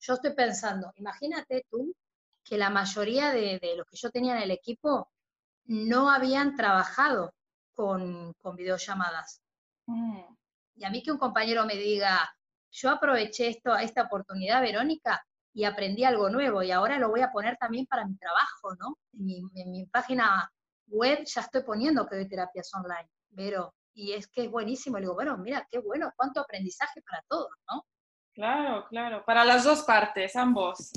[0.00, 1.94] yo estoy pensando, imagínate tú
[2.42, 5.10] que la mayoría de, los que yo tenía en el equipo
[5.66, 7.32] no habían trabajado
[7.74, 9.40] con, videollamadas.
[9.86, 10.22] Mm.
[10.74, 12.28] Y a mí que un compañero me diga,
[12.72, 17.32] yo aproveché esto, esta oportunidad, Verónica, y aprendí algo nuevo y ahora lo voy a
[17.32, 18.98] poner también para mi trabajo, ¿no?
[19.14, 20.50] En mi, página
[20.86, 24.98] web ya estoy poniendo que doy terapias online, pero, y es que es buenísimo.
[24.98, 27.84] Le digo, bueno, mira, qué bueno, cuánto aprendizaje para todos, ¿no?
[28.38, 30.92] Claro, claro, para las dos partes, ambos.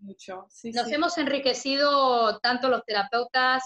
[0.00, 0.46] mucho.
[0.62, 3.64] Nos hemos enriquecido tanto los terapeutas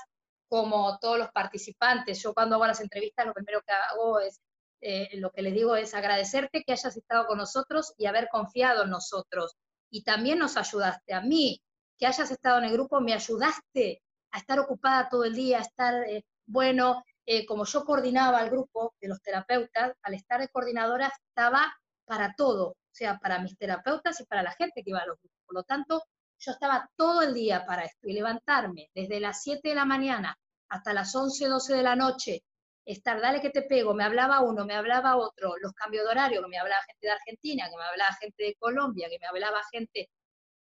[0.48, 2.22] como todos los participantes.
[2.22, 4.40] Yo cuando hago las entrevistas lo primero que hago es,
[4.80, 8.84] eh, lo que les digo es agradecerte que hayas estado con nosotros y haber confiado
[8.84, 9.56] en nosotros.
[9.92, 11.60] Y también nos ayudaste a mí,
[11.98, 14.02] que hayas estado en el grupo, me ayudaste
[14.32, 18.50] a estar ocupada todo el día, a estar, eh, bueno, eh, como yo coordinaba el
[18.50, 21.72] grupo de los terapeutas, al estar de coordinadora estaba
[22.06, 25.18] para todo, o sea, para mis terapeutas y para la gente que iba a los
[25.20, 25.38] grupos.
[25.46, 26.02] Por lo tanto,
[26.38, 30.36] yo estaba todo el día para esto y levantarme desde las 7 de la mañana
[30.70, 32.42] hasta las 11, 12 de la noche,
[32.84, 36.42] estar, dale que te pego, me hablaba uno, me hablaba otro, los cambios de horario,
[36.42, 39.60] que me hablaba gente de Argentina, que me hablaba gente de Colombia, que me hablaba
[39.70, 40.10] gente,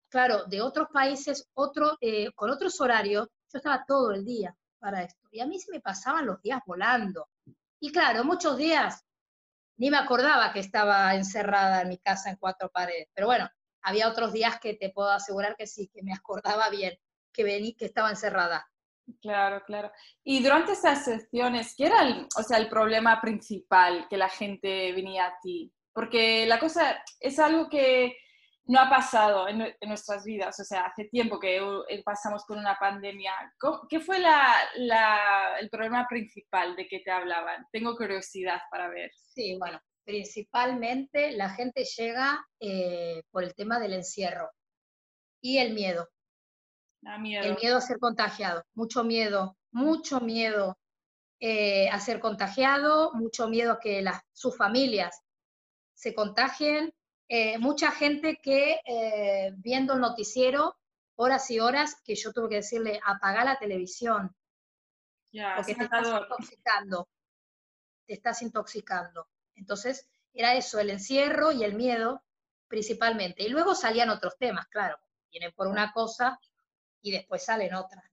[0.09, 5.03] claro, de otros países, otro, eh, con otros horarios, yo estaba todo el día para
[5.03, 5.27] esto.
[5.31, 7.29] Y a mí se me pasaban los días volando.
[7.79, 9.03] Y claro, muchos días
[9.77, 13.07] ni me acordaba que estaba encerrada en mi casa en cuatro paredes.
[13.13, 13.49] Pero bueno,
[13.81, 16.97] había otros días que te puedo asegurar que sí, que me acordaba bien
[17.35, 18.67] que vení, que estaba encerrada.
[19.21, 19.91] Claro, claro.
[20.23, 24.91] Y durante estas sesiones, ¿qué era el, o sea, el problema principal que la gente
[24.93, 25.71] venía a ti?
[25.93, 28.15] Porque la cosa es algo que
[28.67, 30.59] no ha pasado en, nuestras vidas.
[30.59, 33.33] O sea, hace tiempo que eh, pasamos por una pandemia.
[33.89, 37.65] ¿Qué fue el problema principal de que te hablaban?
[37.71, 39.11] Tengo curiosidad para ver.
[39.13, 44.49] Sí, bueno, principalmente la gente llega eh, por el tema del encierro
[45.41, 46.07] y el miedo.
[47.19, 47.45] Miedo.
[47.45, 50.77] El miedo a ser contagiado, mucho miedo, mucho miedo
[51.39, 55.21] eh, a ser contagiado, mucho miedo a que las, sus familias
[55.93, 56.93] se contagien,
[57.27, 60.77] eh, mucha gente que eh, viendo el noticiero,
[61.15, 64.35] horas y horas, que yo tuve que decirle, apaga la televisión,
[65.55, 67.09] porque te estás intoxicando,
[68.05, 69.27] te estás intoxicando.
[69.55, 72.23] Entonces, era eso, el encierro y el miedo
[72.67, 73.43] principalmente.
[73.43, 74.97] Y luego salían otros temas, claro,
[75.31, 76.39] vienen por una cosa
[77.05, 78.03] y después salen otras.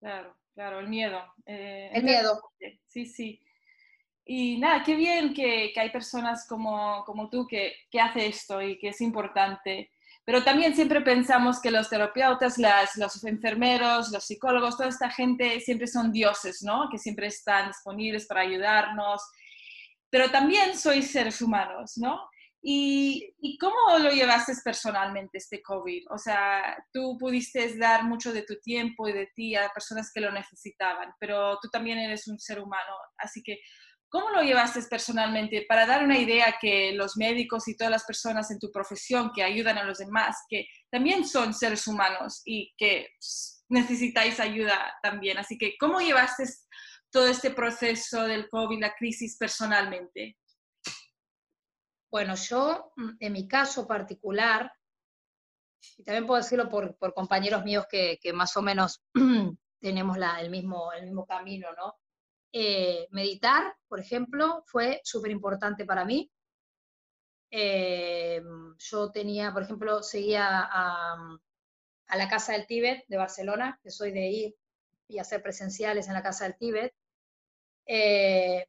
[0.00, 1.22] Claro, claro, el miedo.
[1.46, 2.50] Eh, el miedo.
[2.88, 3.40] Sí, sí.
[4.24, 8.60] Y nada, qué bien que, que hay personas como, como tú que, que hace esto
[8.60, 9.92] y que es importante.
[10.24, 15.60] Pero también siempre pensamos que los terapeutas, las, los enfermeros, los psicólogos, toda esta gente
[15.60, 16.88] siempre son dioses, ¿no?
[16.90, 19.22] Que siempre están disponibles para ayudarnos.
[20.10, 22.28] Pero también sois seres humanos, ¿no?
[22.66, 26.06] ¿Y, ¿Y, cómo lo llevaste personalmente este COVID?
[26.10, 30.22] O sea, tú pudiste dar mucho de tu tiempo y de ti a personas que
[30.22, 32.94] lo necesitaban, pero tú también eres un ser humano.
[33.18, 33.58] Así que,
[34.14, 38.48] ¿Cómo lo llevaste personalmente para dar una idea que los médicos y todas las personas
[38.52, 43.08] en tu profesión que ayudan a los demás, que también son seres humanos y que
[43.68, 45.38] necesitáis ayuda también?
[45.38, 46.44] Así que, ¿cómo llevaste
[47.10, 50.36] todo este proceso del COVID, la crisis personalmente?
[52.14, 54.72] Bueno, yo, en mi caso particular,
[55.96, 59.02] y también puedo decirlo por, compañeros míos que, más o menos
[59.80, 61.96] tenemos el, mismo, el mismo camino, ¿no?
[62.52, 66.30] Eh, meditar, por ejemplo, fue súper importante para mí.
[67.50, 68.40] Eh,
[68.78, 71.36] yo tenía, por ejemplo, seguía a,
[72.16, 74.56] la Casa del Tíbet de Barcelona, que soy de ir
[75.08, 76.94] y hacer presenciales en la Casa del Tíbet.
[77.86, 78.68] Eh,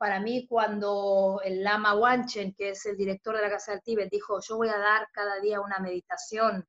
[0.00, 4.08] para mí, cuando el Lama Wanchen, que es el director de la Casa del Tíbet,
[4.10, 6.66] dijo, yo voy a dar cada día una meditación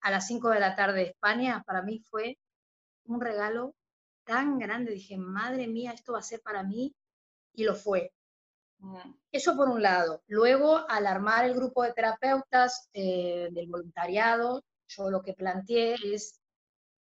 [0.00, 2.38] a las 5 de la tarde de España, para mí fue
[3.06, 3.74] un regalo
[4.22, 6.94] tan grande, dije, madre mía, esto va a ser para mí,
[7.52, 8.12] y lo fue.
[8.78, 9.12] Mm.
[9.32, 10.22] Eso por un lado.
[10.28, 16.39] Luego, al armar el grupo de terapeutas eh, del voluntariado, yo lo que planteé es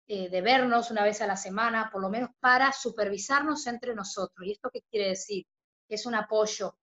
[0.08, 4.46] eh, de vernos una vez a la semana, por lo menos para supervisarnos entre nosotros.
[4.46, 5.46] ¿Y esto qué quiere decir?
[5.88, 6.76] Es un apoyo,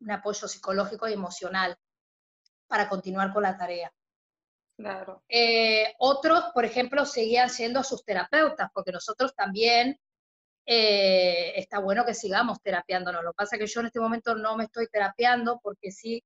[0.00, 1.76] un apoyo psicológico y emocional
[2.66, 3.92] para continuar con la tarea.
[4.76, 5.22] Claro.
[5.28, 9.98] Eh, otros, por ejemplo, seguían siendo sus terapeutas, porque nosotros también
[10.66, 13.22] eh, está bueno que sigamos terapiándonos.
[13.22, 16.24] Lo que pasa es que yo en este momento no me estoy terapiando porque sí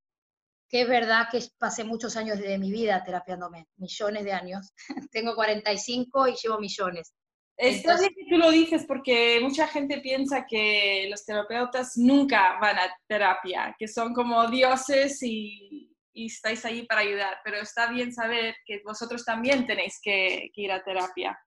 [0.68, 4.72] que es verdad que pasé muchos años de mi vida terapiándome, millones de años.
[5.12, 7.14] Tengo 45 y llevo millones.
[7.56, 12.78] Está bien que tú lo dices porque mucha gente piensa que los terapeutas nunca van
[12.78, 15.88] a terapia, que son como dioses y
[16.18, 20.72] y estáis ahí para ayudar, pero está bien saber que vosotros también tenéis que, ir
[20.72, 21.38] a terapia.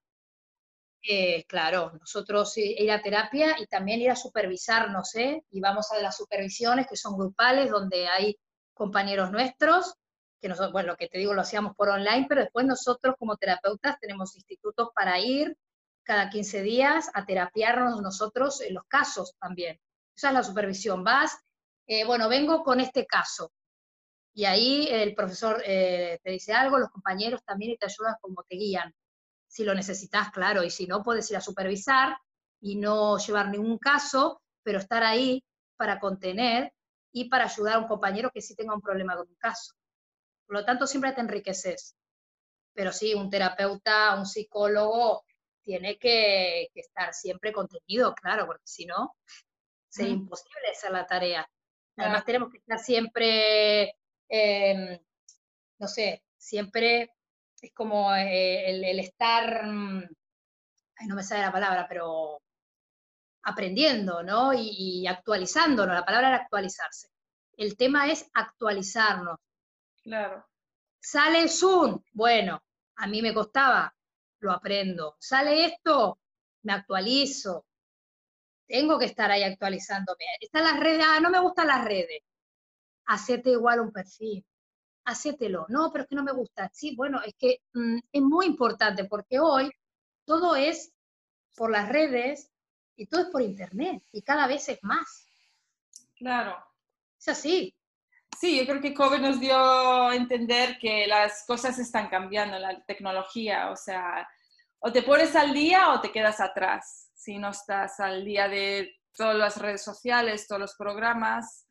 [1.06, 5.44] Eh, claro, nosotros ir a terapia y también ir a supervisarnos, ¿eh?
[5.50, 8.36] Y vamos a las supervisiones que son grupales, donde hay
[8.74, 9.94] compañeros nuestros,
[10.40, 13.36] que nosotros, bueno, lo que te digo lo hacíamos por online, pero después nosotros como
[13.36, 15.56] terapeutas tenemos institutos para ir
[16.02, 19.78] cada 15 días a terapiarnos nosotros en los casos también.
[20.16, 21.04] Esa es la supervisión.
[21.04, 21.38] Vas,
[21.86, 23.52] eh, bueno, vengo con este caso.
[24.34, 28.56] Y ahí el profesor eh, te dice algo, los compañeros también te ayudan como te
[28.56, 28.92] guían.
[29.46, 32.16] Si lo necesitas, claro, y si no, puedes ir a supervisar
[32.60, 35.44] y no llevar ningún caso, pero estar ahí
[35.76, 36.72] para contener
[37.12, 39.74] y para ayudar a un compañero que sí tenga un problema con un caso.
[40.46, 41.94] Por lo tanto, siempre te enriqueces.
[42.74, 45.24] Pero sí, un terapeuta, un psicólogo,
[45.62, 49.14] tiene que, estar siempre contenido, claro, porque si no,
[49.88, 51.48] sería imposible hacer la tarea.
[51.96, 53.94] Además, tenemos que estar siempre,
[54.28, 54.98] em,
[55.78, 57.12] no sé, siempre
[57.60, 60.02] es como eh, el, estar, mm,
[60.96, 62.40] ay, no me sale la palabra, pero
[63.44, 64.52] aprendiendo, ¿no?
[64.52, 67.08] Y, y actualizándonos, la palabra era actualizarse.
[67.56, 69.38] El tema es actualizarnos.
[70.02, 70.46] Claro.
[71.00, 72.62] Sale Zoom, bueno,
[72.96, 73.92] a mí me costaba,
[74.40, 75.16] lo aprendo.
[75.18, 76.20] Sale esto,
[76.62, 77.66] me actualizo.
[78.66, 80.24] Tengo que estar ahí actualizándome.
[80.40, 82.22] Están las redes, ah, no me gustan las redes.
[83.06, 84.44] Hacete igual un perfil.
[85.04, 85.66] Hacételo.
[85.68, 86.70] No, pero es que no me gusta.
[86.72, 89.70] Sí, bueno, es que mm, es muy importante porque hoy
[90.24, 90.92] todo es
[91.56, 92.51] por las redes
[92.96, 95.26] y todo es por internet y cada vez es más.
[96.16, 96.56] Claro.
[97.18, 97.74] Es así.
[98.38, 102.82] Sí, yo creo que COVID nos dio a entender que las cosas están cambiando, la
[102.84, 104.28] tecnología, o sea,
[104.80, 107.10] o te pones al día o te quedas atrás.
[107.14, 111.68] Si no estás al día de todas las redes sociales, todos los programas,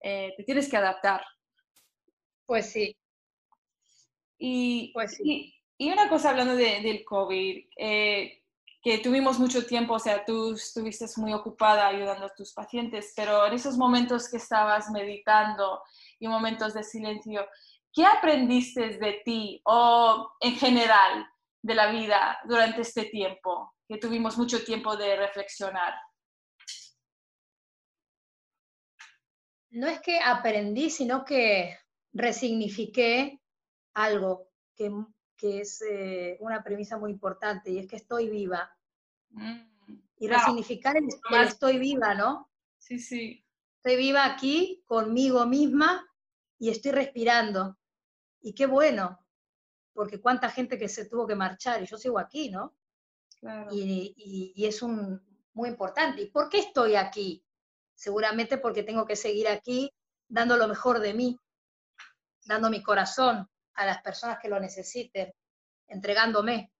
[0.00, 1.24] eh, te tienes que adaptar.
[2.46, 2.96] Pues sí.
[4.38, 5.54] Y, pues sí.
[5.78, 8.41] y, una cosa hablando del COVID, eh,
[8.82, 13.46] que tuvimos mucho tiempo, o sea, tú estuviste muy ocupada ayudando a tus pacientes, pero
[13.46, 15.82] en esos momentos que estabas meditando
[16.18, 17.46] y momentos de silencio,
[17.92, 21.26] ¿qué aprendiste de ti o en general
[21.62, 25.94] de la vida durante este tiempo, que tuvimos mucho tiempo de reflexionar?
[29.70, 31.78] No es que aprendí, sino que
[32.12, 33.40] resignifiqué
[33.94, 34.90] algo que
[35.42, 38.72] que es eh, una premisa muy importante, y es que estoy viva.
[39.30, 39.60] Mm,
[40.18, 41.08] y resignificar el,
[41.44, 42.48] estoy viva, ¿no?
[42.78, 43.44] Sí, sí.
[43.78, 46.08] Estoy viva aquí conmigo misma
[46.60, 47.76] y estoy respirando.
[48.40, 49.18] Y qué bueno,
[49.92, 52.76] porque cuánta gente que se tuvo que marchar y yo sigo aquí, ¿no?
[53.40, 53.68] Claro.
[53.72, 55.20] Y, y, es un,
[55.54, 56.22] muy importante.
[56.22, 57.44] ¿Y por qué estoy aquí?
[57.96, 59.92] Seguramente porque tengo que seguir aquí
[60.28, 61.36] dando lo mejor de mí,
[62.44, 65.32] dando mi corazón, a las personas que lo necesiten,
[65.88, 66.72] entregándome.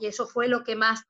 [0.00, 1.02] Y eso fue lo que más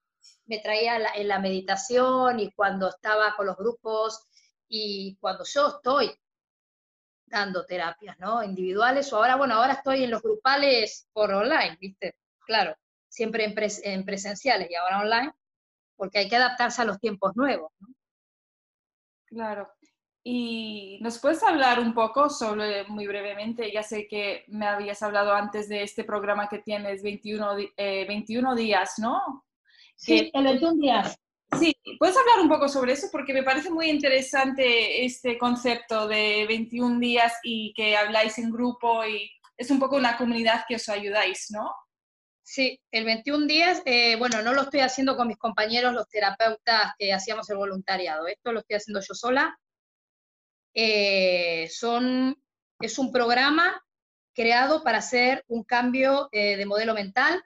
[0.44, 4.26] me traía en la meditación y cuando estaba con los grupos
[4.68, 6.14] y cuando yo estoy
[7.24, 8.42] dando terapias, ¿no?
[8.42, 12.16] Individuales o ahora, bueno, ahora estoy en los grupales por online, ¿viste?
[12.40, 12.76] Claro,
[13.08, 13.54] siempre en,
[13.84, 15.32] en presenciales y ahora online,
[15.96, 17.88] porque hay que adaptarse a los tiempos nuevos, ¿no?
[19.26, 19.72] Claro.
[20.32, 25.34] Y nos puedes hablar un poco sobre, muy brevemente, ya sé que me habías hablado
[25.34, 29.44] antes de este programa que tienes 21, 21 eh, días, ¿no?
[29.96, 31.18] Sí, el 21 días.
[31.58, 36.46] Sí, puedes hablar un poco sobre eso porque me parece muy interesante este concepto de
[36.46, 40.88] 21 días y que habláis en grupo y es un poco una comunidad que os
[40.88, 41.74] ayudáis, ¿no?
[42.44, 46.92] Sí, el 21 días, eh, bueno, no lo estoy haciendo con mis compañeros, los terapeutas
[46.96, 49.58] que hacíamos el voluntariado, esto lo estoy haciendo yo sola
[50.74, 53.82] eh, es un programa
[54.34, 57.42] creado para hacer un cambio eh, de modelo mental.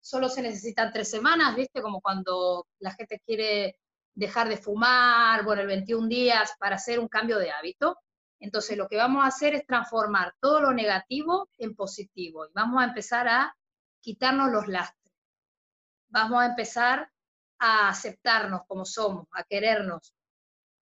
[0.00, 1.82] Solo se necesitan tres semanas, ¿viste?
[1.82, 3.78] Como cuando la gente quiere
[4.14, 7.98] dejar de fumar, bueno, el 21 días para hacer un cambio de hábito.
[8.40, 12.80] Entonces, lo que vamos a hacer es transformar todo lo negativo en positivo y vamos
[12.80, 13.54] a empezar a
[14.00, 15.12] quitarnos los lastres.
[16.08, 17.10] Vamos a empezar
[17.58, 20.14] a aceptarnos como somos, a querernos,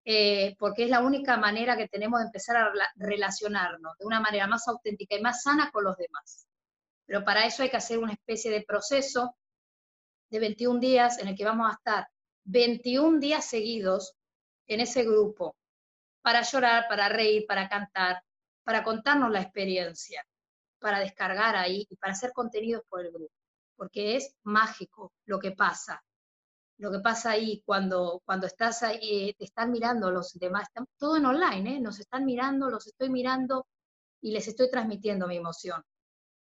[0.09, 4.47] eh, porque es la única manera que tenemos de empezar a relacionarnos de una manera
[4.47, 6.47] más auténtica y más sana con los demás.
[7.07, 9.37] Pero para eso hay que hacer una especie de proceso
[10.31, 12.09] de 21 días en el que vamos a estar
[12.45, 14.15] 21 días seguidos
[14.69, 15.57] en ese grupo,
[16.23, 18.23] para llorar, para reír, para cantar,
[18.63, 20.25] para contarnos la experiencia,
[20.79, 23.35] para descargar ahí y para hacer contenidos por el grupo,
[23.75, 26.01] porque es mágico lo que pasa
[26.79, 30.69] lo que pasa ahí cuando, cuando estás ahí, eh, te están mirando los demás,
[30.99, 31.81] todo en online, ¿eh?
[31.81, 33.67] nos están mirando, los estoy mirando,
[34.21, 35.83] y les estoy transmitiendo mi emoción.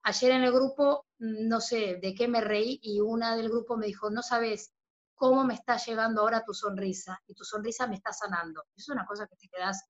[0.03, 3.77] Ayer en el grupo, mm, no sé de qué me reí y una del grupo
[3.77, 4.73] me dijo, no sabes
[5.15, 8.65] cómo me está llegando ahora tu sonrisa y tu sonrisa me está sanando.
[8.77, 9.85] Es una cosa que te quedas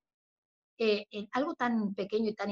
[0.79, 2.51] eh, en algo tan pequeño y tan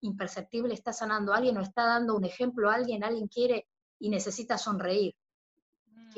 [0.00, 3.66] imperceptible, está sanando a alguien o está dando un ejemplo a alguien, alguien quiere
[3.98, 5.14] y necesita sonreír.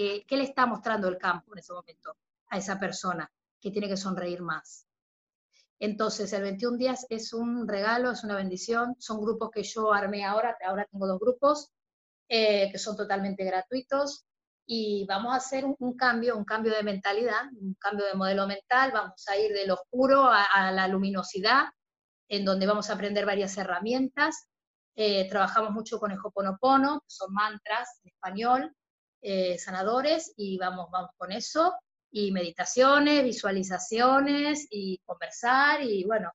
[0.00, 2.16] ¿Qué, ¿Qué, le está mostrando el campo en ese momento
[2.48, 3.30] a esa persona
[3.60, 4.86] que tiene que sonreír más?
[5.78, 8.96] Entonces, el 21 días es un regalo, es una bendición.
[8.98, 11.70] Son grupos que yo armé ahora, ahora tengo dos grupos
[12.30, 14.24] eh, que son totalmente gratuitos
[14.64, 18.92] y vamos a hacer un, cambio, un cambio de mentalidad, un cambio de modelo mental.
[18.94, 21.66] Vamos a ir del oscuro a, la luminosidad,
[22.26, 24.48] en donde vamos a aprender varias herramientas.
[24.94, 28.74] Eh, trabajamos mucho con el Hoponopono, que son mantras en español,
[29.22, 31.74] eh, sanadores, y vamos, vamos con eso
[32.10, 36.32] y meditaciones, visualizaciones y conversar y bueno,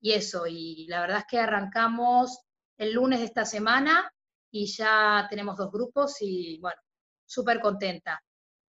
[0.00, 0.46] y eso.
[0.46, 2.40] Y la verdad es que arrancamos
[2.76, 4.12] el lunes de esta semana
[4.50, 6.80] y ya tenemos dos grupos y bueno,
[7.26, 8.22] súper contenta.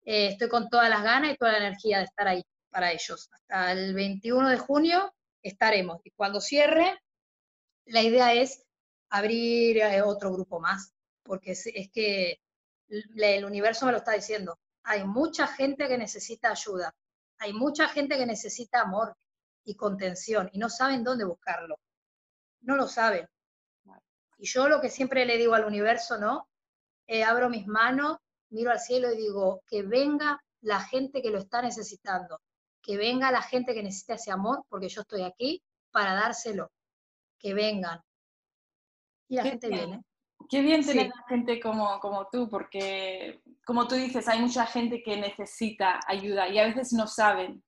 [0.06, 3.30] Eh, estoy con todas las ganas y toda la energía de estar ahí para ellos.
[3.32, 6.02] Hasta el 21 de junio estaremos.
[6.04, 7.00] Y cuando cierre,
[7.86, 8.64] la idea es
[9.10, 12.40] abrir eh, otro grupo más, porque es, es que
[12.90, 16.94] el universo me lo está diciendo hay mucha gente que necesita ayuda,
[17.40, 19.16] hay mucha gente que necesita amor
[19.64, 21.80] y contención y no saben dónde buscarlo.
[22.62, 23.28] No lo saben.
[24.38, 26.50] Y yo lo que siempre le digo al universo, ¿no?
[27.08, 28.18] Eh, abro mis manos,
[28.50, 32.42] miro al cielo y digo, que venga la gente que lo está necesitando,
[32.82, 35.62] que venga la gente que necesita ese amor, porque yo estoy aquí
[35.92, 36.72] para dárselo,
[37.40, 38.02] que vengan.
[39.30, 40.04] Y la gente viene.
[40.50, 45.18] Qué bien tener gente como, como tú, porque como tú dices, hay mucha gente que
[45.18, 47.64] necesita ayuda y a veces no saben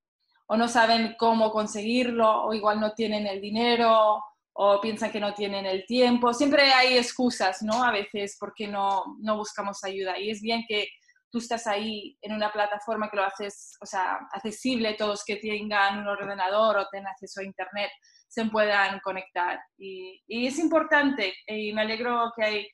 [0.47, 4.23] o no saben cómo conseguirlo o igual no tienen el dinero
[4.53, 6.33] o piensan que no tienen el tiempo.
[6.33, 7.83] Siempre hay excusas, ¿no?
[7.83, 10.87] A veces porque no, no buscamos ayuda y es bien que
[11.29, 15.99] tú estás ahí en una plataforma que lo haces, o sea, accesible, todos que tengan
[15.99, 17.91] un ordenador o tengan acceso a internet
[18.35, 19.59] se puedan conectar.
[19.77, 22.67] Y, es importante y me alegro que hay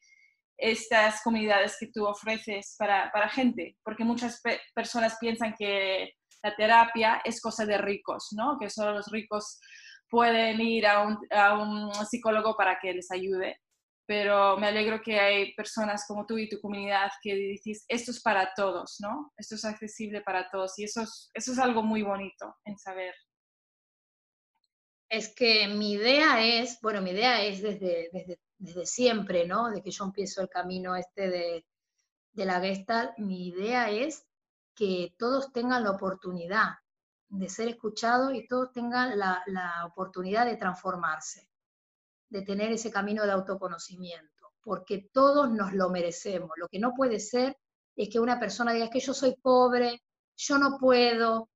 [0.57, 4.41] estas comunidades que tú ofreces para, para gente, porque muchas
[4.75, 8.57] personas piensan que la terapia es cosa de ricos, ¿no?
[8.59, 9.59] Que solo los ricos
[10.09, 13.57] pueden ir a un, a un psicólogo para que les ayude.
[14.07, 18.21] Pero me alegro que hay personas como tú y tu comunidad que dices, esto es
[18.21, 19.31] para todos, ¿no?
[19.37, 20.77] Esto es accesible para todos.
[20.79, 23.13] Y eso es, eso es algo muy bonito en saber
[25.11, 28.09] es que mi idea es, bueno, mi idea es desde,
[28.57, 29.69] desde, siempre, ¿no?
[29.69, 31.65] De que yo empiezo el camino este de,
[32.45, 34.25] la Gestalt, mi idea es
[34.73, 36.75] que todos tengan la oportunidad
[37.27, 41.45] de ser escuchados y todos tengan la, la oportunidad de transformarse,
[42.29, 46.51] de tener ese camino de autoconocimiento, porque todos nos lo merecemos.
[46.55, 47.57] Lo que no puede ser
[47.97, 50.03] es que una persona diga, es que yo soy pobre,
[50.37, 51.49] yo no puedo,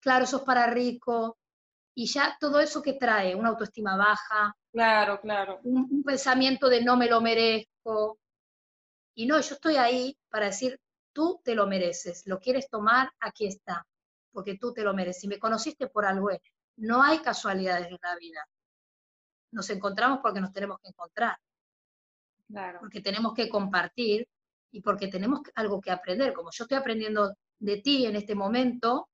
[0.00, 1.38] claro, eso es para rico,
[2.00, 5.60] y ya todo eso que trae, una autoestima baja, claro, claro.
[5.64, 8.18] Un, pensamiento de no me lo merezco.
[9.14, 10.80] Y no, yo estoy ahí para decir,
[11.12, 13.86] tú te lo mereces, lo quieres tomar, aquí está,
[14.32, 15.24] porque tú te lo mereces.
[15.24, 16.30] Y me conociste por algo.
[16.76, 18.46] No hay casualidades en la vida.
[19.52, 21.36] Nos encontramos porque nos tenemos que encontrar.
[22.48, 22.80] Claro.
[22.80, 24.26] Porque tenemos que compartir
[24.70, 26.32] y porque tenemos algo que aprender.
[26.32, 29.10] Como yo estoy aprendiendo de ti en este momento,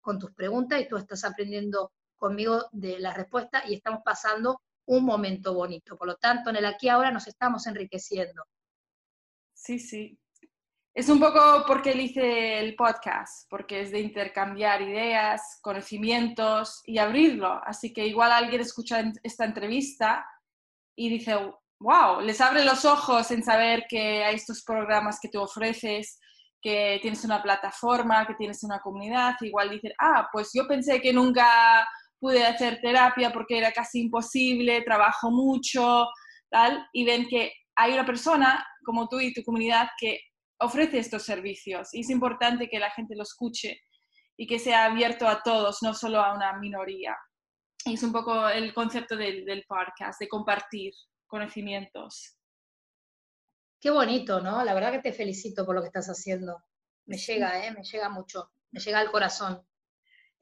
[0.00, 5.04] con tus preguntas y tú estás aprendiendo conmigo de la respuesta y estamos pasando un
[5.04, 5.96] momento bonito.
[5.96, 8.44] Por lo tanto, en el aquí ahora nos estamos enriqueciendo.
[9.52, 10.18] Sí, sí.
[10.94, 16.96] Es un poco porque él hice el podcast, porque es de intercambiar ideas, conocimientos y
[16.96, 17.60] abrirlo.
[17.64, 20.26] Así que igual alguien escucha esta entrevista
[20.94, 21.36] y dice,
[21.78, 26.18] wow, les abre los ojos en saber que hay estos programas que tú ofreces,
[26.62, 31.12] que tienes una plataforma, que tienes una comunidad, igual dicen, ah, pues yo pensé que
[31.12, 31.86] nunca
[32.18, 36.06] pude hacer terapia porque era casi imposible, trabajo mucho,
[36.50, 40.20] tal, y ven que hay una persona como tú y tu comunidad que
[40.58, 43.80] ofrece estos servicios y es importante que la gente lo escuche
[44.36, 47.16] y que sea abierto a todos, no solo a una minoría.
[47.84, 50.92] Y es un poco el concepto del, del podcast, de compartir
[51.26, 52.36] conocimientos.
[53.80, 54.64] Qué bonito, ¿no?
[54.64, 56.62] La verdad que te felicito por lo que estás haciendo.
[57.06, 57.70] Me llega, ¿eh?
[57.70, 59.62] Me llega mucho, me llega al corazón.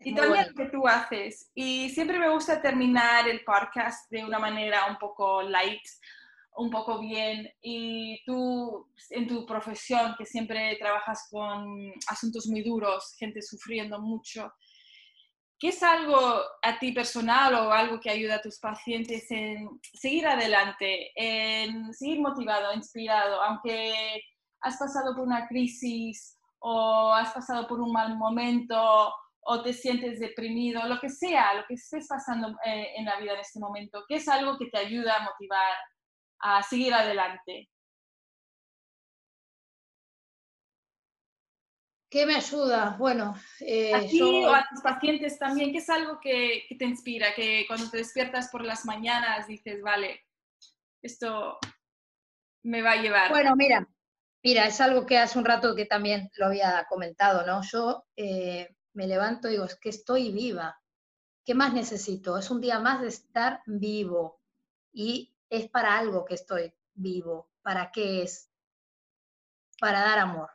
[0.00, 1.50] Y también lo que tú haces.
[1.54, 5.82] Y siempre me gusta terminar el podcast de una manera un poco light,
[6.56, 7.50] un poco bien.
[7.62, 14.52] Y tú, en tu profesión, que siempre trabajas con asuntos muy duros, gente sufriendo mucho,
[15.58, 20.26] ¿qué es algo a ti personal o algo que ayuda a tus pacientes en seguir
[20.26, 24.20] adelante, en seguir motivado, inspirado, aunque
[24.60, 29.12] has pasado por una crisis o has pasado por un mal momento
[29.46, 33.34] o te sientes deprimido, lo que sea, lo que estés pasando eh, en la vida
[33.34, 35.74] en este momento, ¿qué es algo que te ayuda a motivar
[36.40, 37.68] a seguir adelante?
[42.10, 42.96] ¿Qué me ayuda?
[42.96, 46.84] Bueno, eh, a ti o a tus pacientes también, ¿qué es algo que, que, te
[46.84, 47.34] inspira?
[47.34, 50.24] Que cuando te despiertas por las mañanas dices, vale,
[51.02, 51.58] esto
[52.62, 53.30] me va a llevar.
[53.30, 53.86] Bueno, mira,
[54.44, 57.62] mira, es algo que hace un rato que también lo había comentado, ¿no?
[57.62, 60.80] Yo eh, me levanto y digo, es que estoy viva.
[61.44, 62.38] ¿Qué más necesito?
[62.38, 64.40] Es un día más de estar vivo
[64.92, 67.50] y es para algo que estoy vivo.
[67.62, 68.50] ¿Para qué es?
[69.78, 70.50] Para dar amor.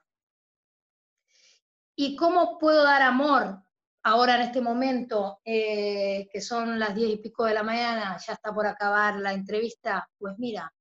[1.96, 3.62] ¿Y cómo puedo dar amor
[4.04, 8.34] ahora en este momento, eh, que son las diez y pico de la mañana, ya
[8.34, 10.10] está por acabar la entrevista?
[10.18, 10.74] Pues mira,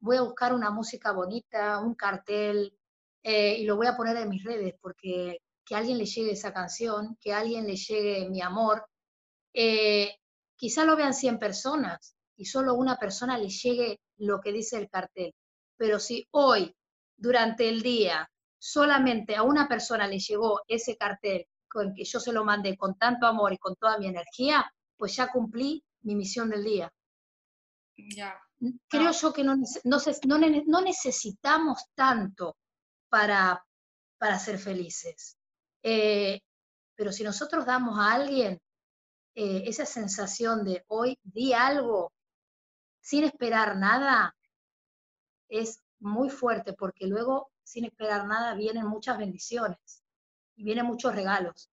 [0.00, 2.76] voy a buscar una música bonita, un cartel,
[3.22, 6.32] eh, y lo voy a poner en mis redes, porque que a alguien le llegue
[6.32, 8.86] esa canción, que a alguien le llegue mi amor.
[9.52, 10.16] Eh,
[10.56, 14.88] quizá lo vean 100 personas y solo una persona le llegue lo que dice el
[14.88, 15.34] cartel.
[15.76, 16.74] Pero si hoy,
[17.16, 22.32] durante el día, solamente a una persona le llegó ese cartel con que yo se
[22.32, 24.64] lo mandé con tanto amor y con toda mi energía,
[24.96, 26.92] pues ya cumplí mi misión del día.
[28.88, 32.56] Creo yo que no, no, necesitamos tanto
[33.08, 33.64] para,
[34.18, 35.36] para ser felices.
[35.84, 36.40] Eh,
[36.96, 38.58] pero si nosotros damos a alguien
[39.34, 42.12] eh, esa sensación de hoy di algo
[43.00, 44.34] sin esperar nada,
[45.48, 50.02] es muy fuerte porque luego sin esperar nada vienen muchas bendiciones
[50.56, 51.70] y vienen muchos regalos.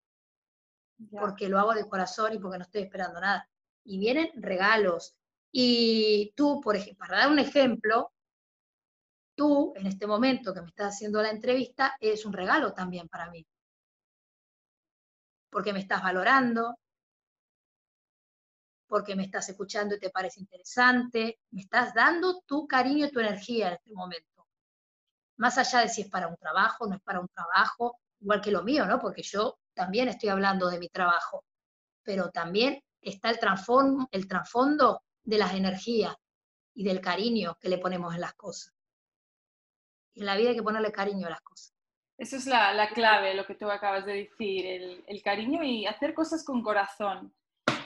[1.10, 3.50] Porque lo hago de corazón y porque no estoy esperando nada.
[3.86, 5.16] Y vienen regalos.
[5.52, 8.12] Y tú, por ejemplo, para dar un ejemplo,
[9.36, 13.30] tú en este momento que me estás haciendo la entrevista es un regalo también para
[13.32, 13.46] mí
[15.52, 16.80] porque me estás valorando,
[18.88, 23.20] porque me estás escuchando y te parece interesante, me estás dando tu cariño y tu
[23.20, 24.48] energía en este momento.
[25.38, 28.52] Más allá de si es para un trabajo, no es para un trabajo, igual que
[28.52, 29.00] lo mío, ¿no?
[29.00, 31.46] Porque yo también estoy hablando de mi trabajo,
[32.04, 33.40] pero también está el,
[34.12, 36.16] el trasfondo de las energías
[36.74, 38.74] y del cariño que le ponemos en las cosas.
[40.14, 41.74] Y en la vida hay que ponerle cariño a las cosas.
[42.22, 45.88] Eso es la, la, clave, lo que tú acabas de decir, el, el, cariño y
[45.88, 47.34] hacer cosas con corazón.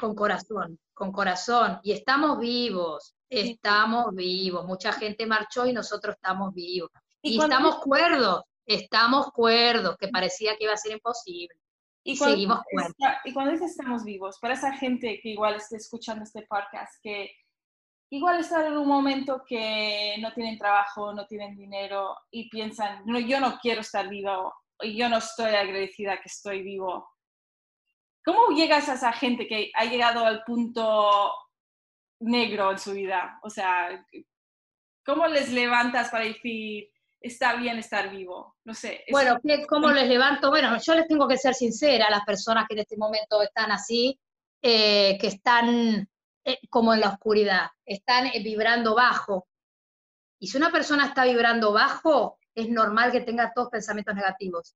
[0.02, 1.80] Con corazón, con corazón.
[1.84, 4.66] Y estamos vivos, estamos vivos.
[4.66, 6.92] Mucha gente marchó y nosotros estamos vivos.
[7.22, 11.56] Y, estamos cuerdos, estamos cuerdos, que parecía que iba a ser imposible.
[12.04, 12.94] Y, seguimos cuerdos.
[13.24, 17.32] Y cuando dices estamos vivos, para esa gente que igual esté escuchando este podcast, que
[18.10, 23.20] igual están en un momento que no tienen trabajo, no tienen dinero y piensan, no,
[23.20, 27.10] yo no quiero estar vivo y yo no estoy agradecida que estoy vivo.
[28.24, 31.32] ¿Cómo llegas a esa gente que ha llegado al punto
[32.20, 33.40] negro en su vida?
[33.44, 34.06] O sea,
[35.06, 36.90] ¿cómo les levantas para decir,
[37.22, 38.58] está bien estar vivo?
[38.66, 39.04] No sé.
[39.12, 39.40] Bueno,
[39.70, 40.50] ¿cómo les levanto?
[40.50, 43.72] Bueno, yo les tengo que ser sincera a las personas que en este momento están
[43.72, 44.20] así,
[44.62, 46.10] eh, que están
[46.70, 49.48] como en la oscuridad, están eh, vibrando bajo.
[50.40, 54.76] Y si una persona está vibrando bajo, es normal que tenga todos pensamientos negativos.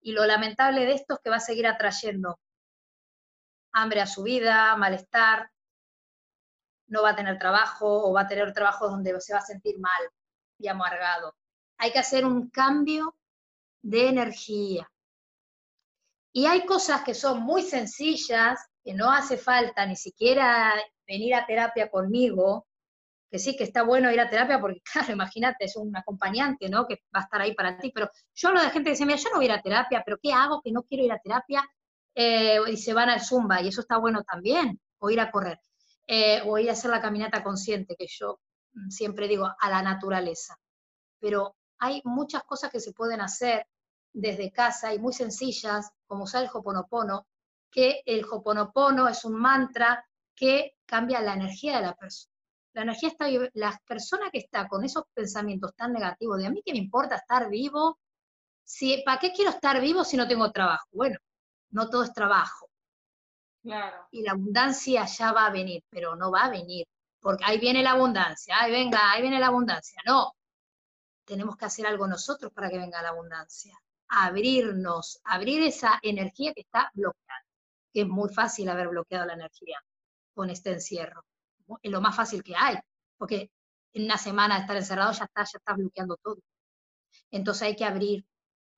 [0.00, 2.38] Y lo lamentable de esto es que va a seguir atrayendo
[3.72, 5.50] hambre a su vida, malestar,
[6.88, 9.78] no va a tener trabajo o va a tener trabajo donde se va a sentir
[9.78, 10.10] mal
[10.58, 11.34] y amargado.
[11.78, 13.16] Hay que hacer un cambio
[13.82, 14.90] de energía.
[16.32, 20.74] Y hay cosas que son muy sencillas, que no hace falta ni siquiera
[21.10, 22.68] venir a terapia conmigo,
[23.30, 26.86] que sí que está bueno ir a terapia porque, claro, imagínate, es un acompañante, ¿no?
[26.86, 29.18] Que va a estar ahí para ti, pero yo hablo de gente que dice, mira,
[29.18, 31.18] yo no voy a ir a terapia, pero ¿qué hago que no quiero ir a
[31.18, 31.64] terapia?
[32.14, 35.58] Eh, y se van al zumba, y eso está bueno también, o ir a correr,
[36.06, 38.40] eh, o ir a hacer la caminata consciente, que yo
[38.72, 40.56] mm, siempre digo, a la naturaleza.
[41.20, 43.66] Pero hay muchas cosas que se pueden hacer
[44.12, 47.26] desde casa y muy sencillas, como usar el hoponopono,
[47.70, 50.04] que el hoponopono es un mantra
[50.40, 52.32] que cambia la energía de la persona.
[52.72, 56.62] La energía está, la persona que está con esos pensamientos tan negativos de a mí
[56.64, 57.98] que me importa estar vivo,
[58.64, 60.88] si, ¿para qué quiero estar vivo si no tengo trabajo?
[60.92, 61.18] Bueno,
[61.70, 62.70] no todo es trabajo.
[63.62, 64.08] Claro.
[64.12, 66.86] Y la abundancia ya va a venir, pero no va a venir,
[67.20, 70.00] porque ahí viene la abundancia, ahí venga, ahí viene la abundancia.
[70.06, 70.32] No,
[71.26, 73.78] tenemos que hacer algo nosotros para que venga la abundancia.
[74.08, 77.44] Abrirnos, abrir esa energía que está bloqueada.
[77.92, 79.78] que es muy fácil haber bloqueado la energía
[80.40, 81.22] con este encierro.
[81.82, 82.78] Es lo más fácil que hay,
[83.18, 83.50] porque
[83.92, 86.38] en una semana de estar encerrado ya está, ya está bloqueando todo.
[87.30, 88.24] Entonces hay que abrir,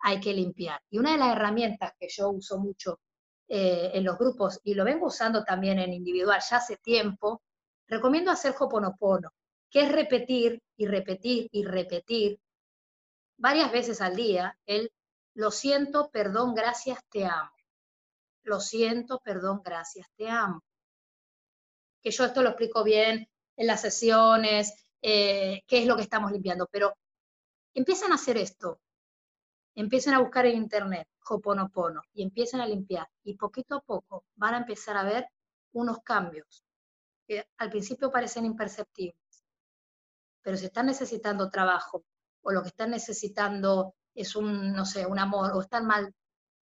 [0.00, 0.82] hay que limpiar.
[0.90, 2.98] Y una de las herramientas que yo uso mucho
[3.46, 7.42] eh, en los grupos, y lo vengo usando también en individual ya hace tiempo,
[7.86, 9.30] recomiendo hacer Hoponopono,
[9.70, 12.40] que es repetir y repetir y repetir
[13.36, 14.90] varias veces al día el
[15.34, 17.52] lo siento, perdón, gracias, te amo.
[18.42, 20.60] Lo siento, perdón, gracias, te amo.
[22.02, 26.32] Que yo esto lo explico bien en las sesiones, eh, qué es lo que estamos
[26.32, 26.94] limpiando, pero
[27.74, 28.80] empiezan a hacer esto,
[29.74, 34.54] empiecen a buscar en internet Hoponopono y empiecen a limpiar y poquito a poco van
[34.54, 35.28] a empezar a ver
[35.72, 36.64] unos cambios
[37.26, 39.44] que al principio parecen imperceptibles,
[40.42, 42.04] pero si están necesitando trabajo
[42.42, 46.12] o lo que están necesitando es un, no sé, un amor o están mal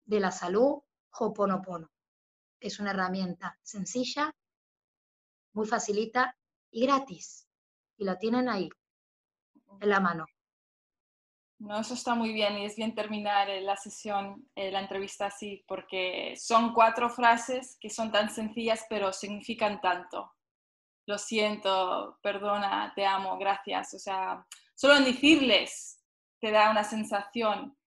[0.05, 0.81] de la salud,
[1.11, 1.89] Hoponopono.
[2.59, 4.33] Es una herramienta sencilla,
[5.53, 6.35] muy facilita
[6.71, 7.47] y gratis.
[7.97, 8.69] Y la tienen ahí,
[9.81, 10.25] en la mano.
[11.59, 15.25] No, eso está muy bien y es bien terminar eh, la sesión, eh, la entrevista
[15.25, 20.31] así, porque son cuatro frases que son tan sencillas pero significan tanto.
[21.05, 23.93] Lo siento, perdona, te amo, gracias.
[23.93, 26.01] O sea, solo en decirles
[26.39, 27.77] te da una sensación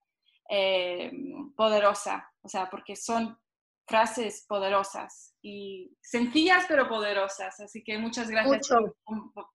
[0.50, 1.10] eh,
[1.56, 3.38] poderosa, o sea, porque son
[3.86, 7.60] frases poderosas y sencillas pero poderosas.
[7.60, 8.68] Así que muchas gracias.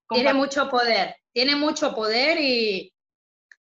[0.09, 2.93] tiene mucho poder, tiene mucho poder y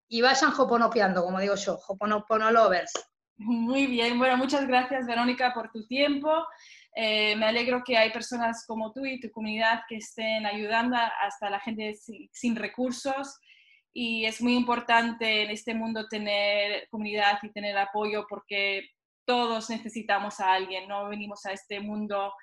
[0.08, 2.92] y vayan hoponopeando, como digo yo, hoponopono lovers.
[3.38, 6.46] Muy bien, bueno, muchas gracias Verónica por tu tiempo.
[6.96, 11.50] Eh, me alegro que hay personas como tú y tu comunidad que estén ayudando hasta
[11.50, 11.96] la gente
[12.32, 13.38] sin, recursos
[13.92, 18.88] y es muy importante en este mundo tener comunidad y tener apoyo porque
[19.26, 22.34] todos necesitamos a alguien, no venimos a este mundo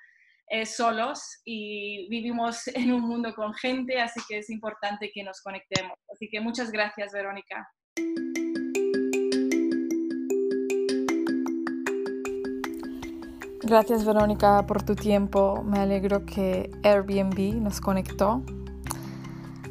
[0.47, 5.41] eh, solos y vivimos en un mundo con gente, así que es importante que nos
[5.41, 5.97] conectemos.
[6.11, 7.67] Así que muchas gracias, Verónica.
[13.65, 15.63] Gracias Verónica por tu tiempo.
[15.63, 18.43] Me alegro que Airbnb nos conectó.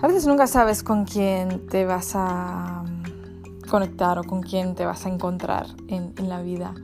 [0.01, 4.87] A veces nunca sabes con quién te vas a mm, conectar o con quién te
[4.87, 6.75] vas a encontrar en, en la vida.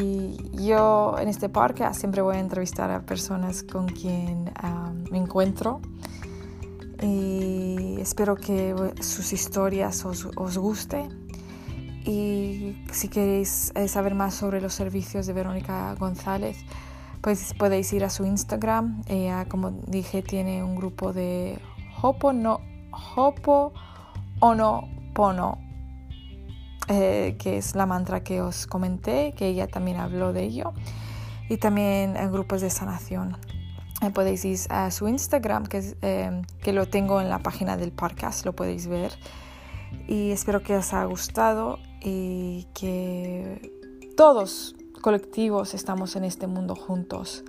[0.00, 4.48] Y yo en este parque siempre voy a entrevistar a personas con quien
[5.10, 5.80] me encuentro.
[7.02, 11.08] Y espero que sus historias os, os guste.
[12.04, 16.58] Y si queréis eh, saber más sobre los servicios de Verónica González,
[17.20, 19.02] pues podéis ir a su Instagram.
[19.08, 21.58] Ella, como dije, tiene un grupo de
[22.00, 22.60] Hopo, no,
[23.16, 23.72] Hopo
[24.38, 25.67] Ono Pono
[26.88, 30.72] eh, que es la mantra que os comenté, que ella también habló de ello,
[31.48, 33.36] y también en grupos de sanación.
[34.02, 37.92] Eh, podéis ir a su Instagram, que, eh, que lo tengo en la página del
[37.92, 39.12] podcast, lo podéis ver.
[40.06, 43.72] Y espero que os haya gustado y que
[44.16, 47.44] todos colectivos estamos en este mundo juntos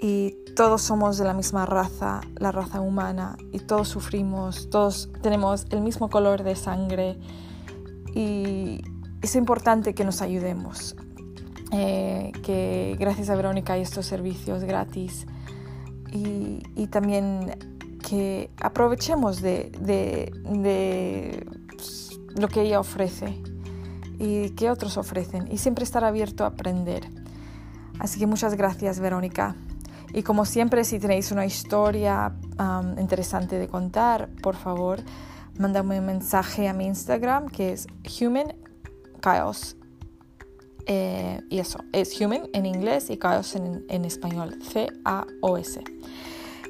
[0.00, 5.66] y todos somos de la misma raza, la raza humana, y todos sufrimos, todos tenemos
[5.70, 7.18] el mismo color de sangre,
[8.16, 8.82] y
[9.20, 10.96] es importante que nos ayudemos,
[11.70, 15.26] eh, que gracias a Verónica hay estos servicios gratis
[16.10, 17.58] y, también
[18.08, 19.70] que aprovechemos de,
[21.68, 23.38] pues, lo que ella ofrece
[24.18, 27.10] y que otros ofrecen y siempre estar abierto a aprender.
[27.98, 29.56] Así que muchas gracias Verónica.
[30.14, 32.32] Y como siempre, si tenéis una historia
[32.98, 35.00] interesante de contar, por favor,
[35.58, 37.86] mándame un mensaje a mi Instagram que es
[38.20, 38.54] Human
[39.20, 39.76] Chaos.
[40.86, 45.82] Eh, y eso, es Human en inglés y Chaos en, español, C-A-O-S.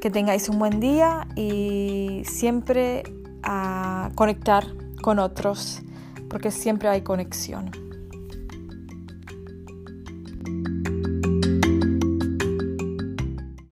[0.00, 3.02] Que tengáis un buen día y siempre
[3.42, 4.64] a conectar
[5.02, 5.82] con otros,
[6.28, 7.85] porque siempre hay conexión.